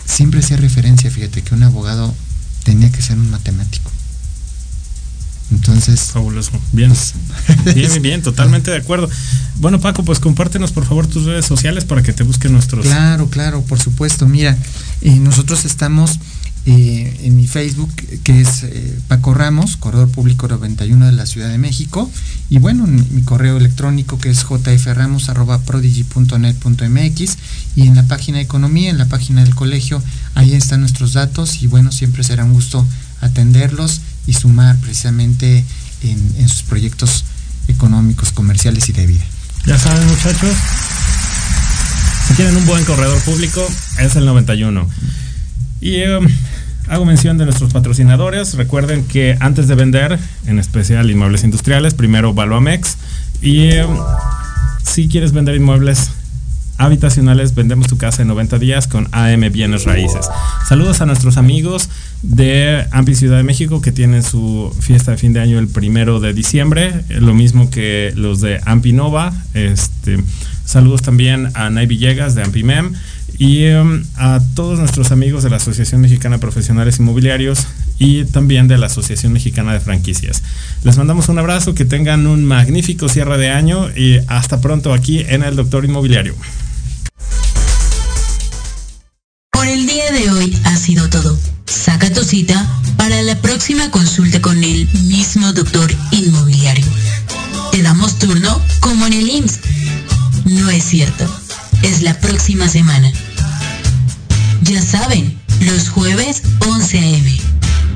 [0.05, 2.13] siempre hacía referencia, fíjate, que un abogado
[2.63, 3.91] tenía que ser un matemático.
[5.51, 6.11] Entonces.
[6.11, 6.51] Fabuloso.
[6.71, 6.93] Bien.
[7.63, 9.09] Bien, bien, bien, totalmente de acuerdo.
[9.59, 12.85] Bueno, Paco, pues compártenos por favor tus redes sociales para que te busquen nuestros.
[12.85, 14.27] Claro, claro, por supuesto.
[14.27, 14.57] Mira,
[15.01, 16.19] eh, nosotros estamos
[16.65, 17.89] eh, en mi Facebook,
[18.23, 22.11] que es eh, Paco Ramos, Corredor Público 91 de la Ciudad de México.
[22.49, 27.37] Y bueno, mi, mi correo electrónico que es jframos.prodigy.net.mx.
[27.75, 30.03] Y en la página de Economía, en la página del colegio,
[30.35, 31.63] ahí están nuestros datos.
[31.63, 32.85] Y bueno, siempre será un gusto
[33.21, 35.65] atenderlos y sumar precisamente
[36.03, 37.25] en, sus proyectos
[37.67, 39.25] económicos, comerciales y de vida.
[39.65, 40.55] Ya saben muchachos,
[42.27, 43.65] si quieren un buen corredor público
[43.99, 44.87] es el 91.
[45.81, 46.27] Y um,
[46.89, 48.55] hago mención de nuestros patrocinadores.
[48.55, 52.97] Recuerden que antes de vender, en especial inmuebles industriales, primero Valuamex.
[53.41, 53.97] Y um,
[54.83, 56.11] si quieres vender inmuebles
[56.77, 60.27] habitacionales, vendemos tu casa en 90 días con AM Bienes Raíces.
[60.67, 61.89] Saludos a nuestros amigos
[62.21, 66.19] de Ampi Ciudad de México que tienen su fiesta de fin de año el primero
[66.19, 69.33] de diciembre, lo mismo que los de Ampi Nova.
[69.53, 70.19] Este,
[70.65, 72.93] saludos también a Nay Villegas de Ampimem
[73.37, 77.67] y um, a todos nuestros amigos de la Asociación Mexicana de Profesionales Inmobiliarios
[77.99, 80.43] y también de la Asociación Mexicana de Franquicias.
[80.83, 85.23] Les mandamos un abrazo, que tengan un magnífico cierre de año y hasta pronto aquí
[85.27, 86.35] en el Doctor Inmobiliario.
[92.27, 92.67] Cita
[92.97, 96.85] para la próxima consulta con el mismo doctor inmobiliario.
[97.71, 99.59] Te damos turno como en el IMSS.
[100.45, 101.25] No es cierto.
[101.83, 103.09] Es la próxima semana.
[104.63, 107.41] Ya saben, los jueves 11 a.m.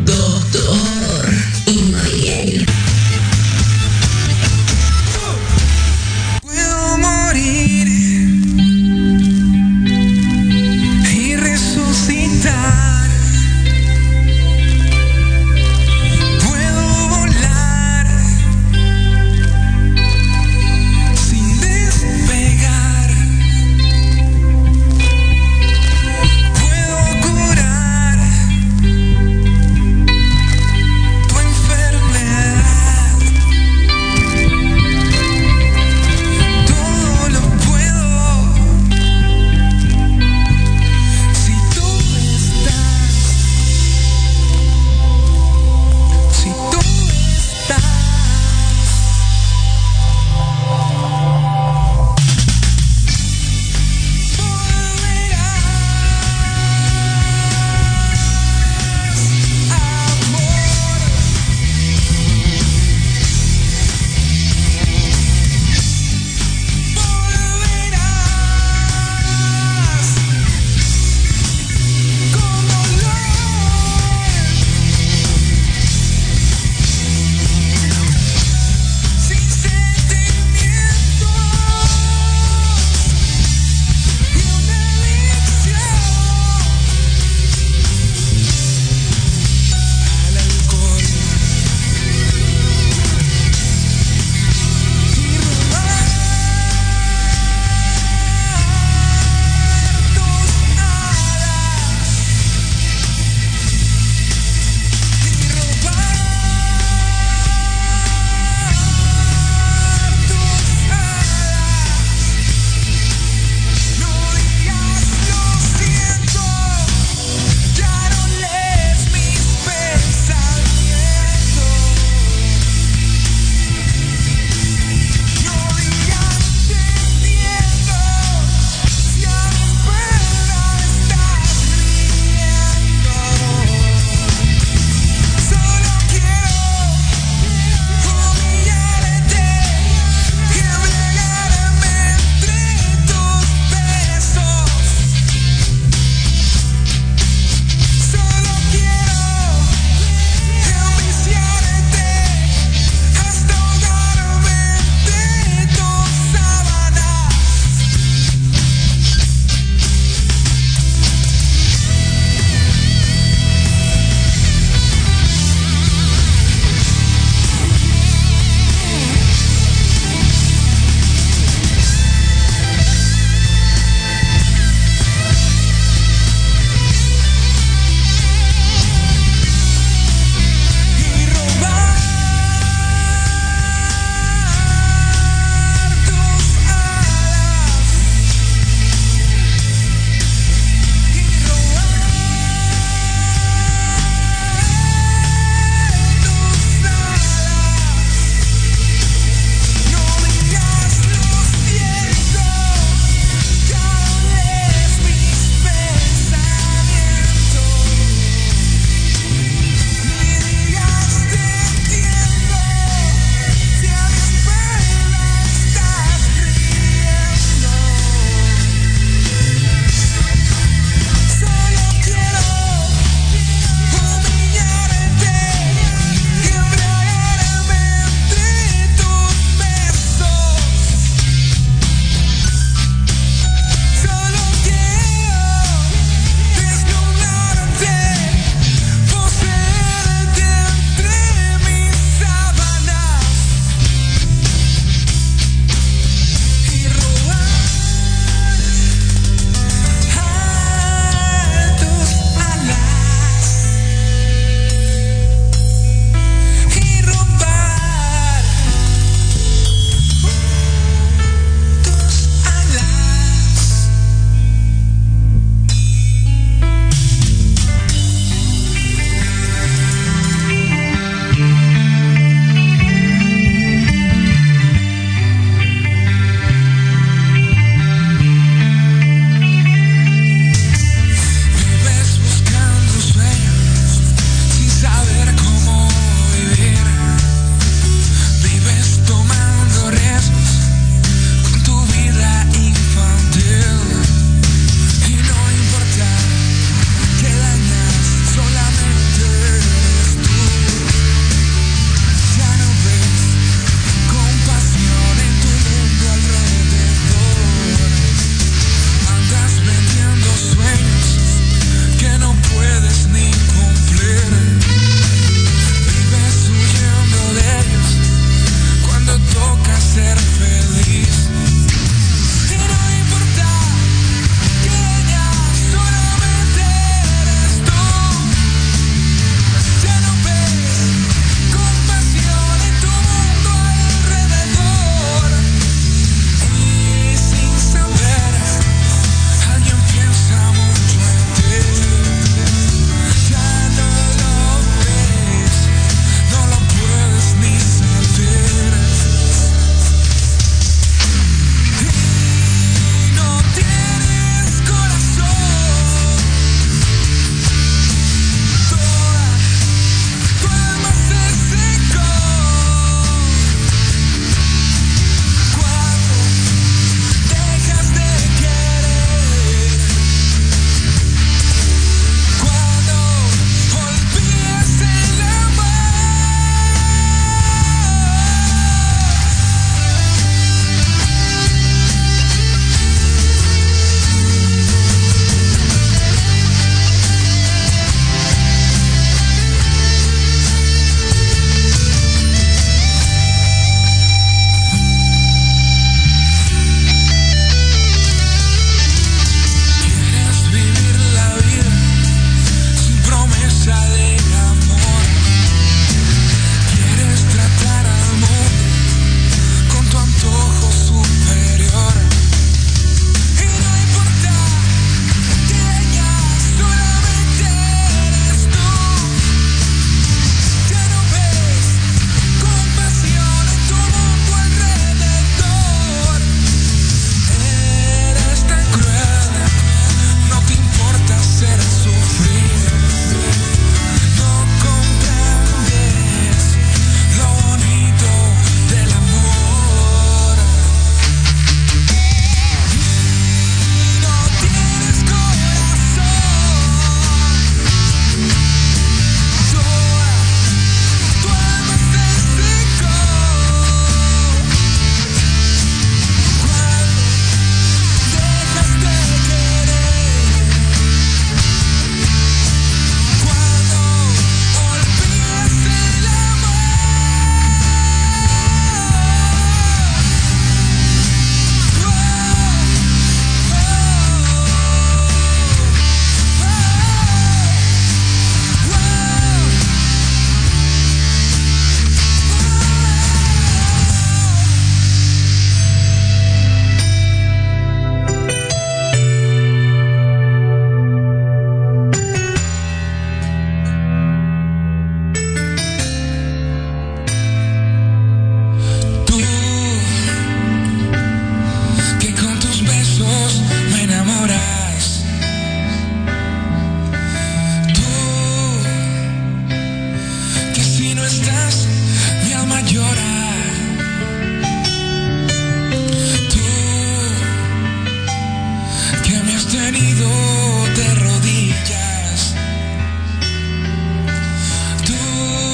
[0.05, 1.29] Doctor
[1.65, 2.80] Inmobiliario.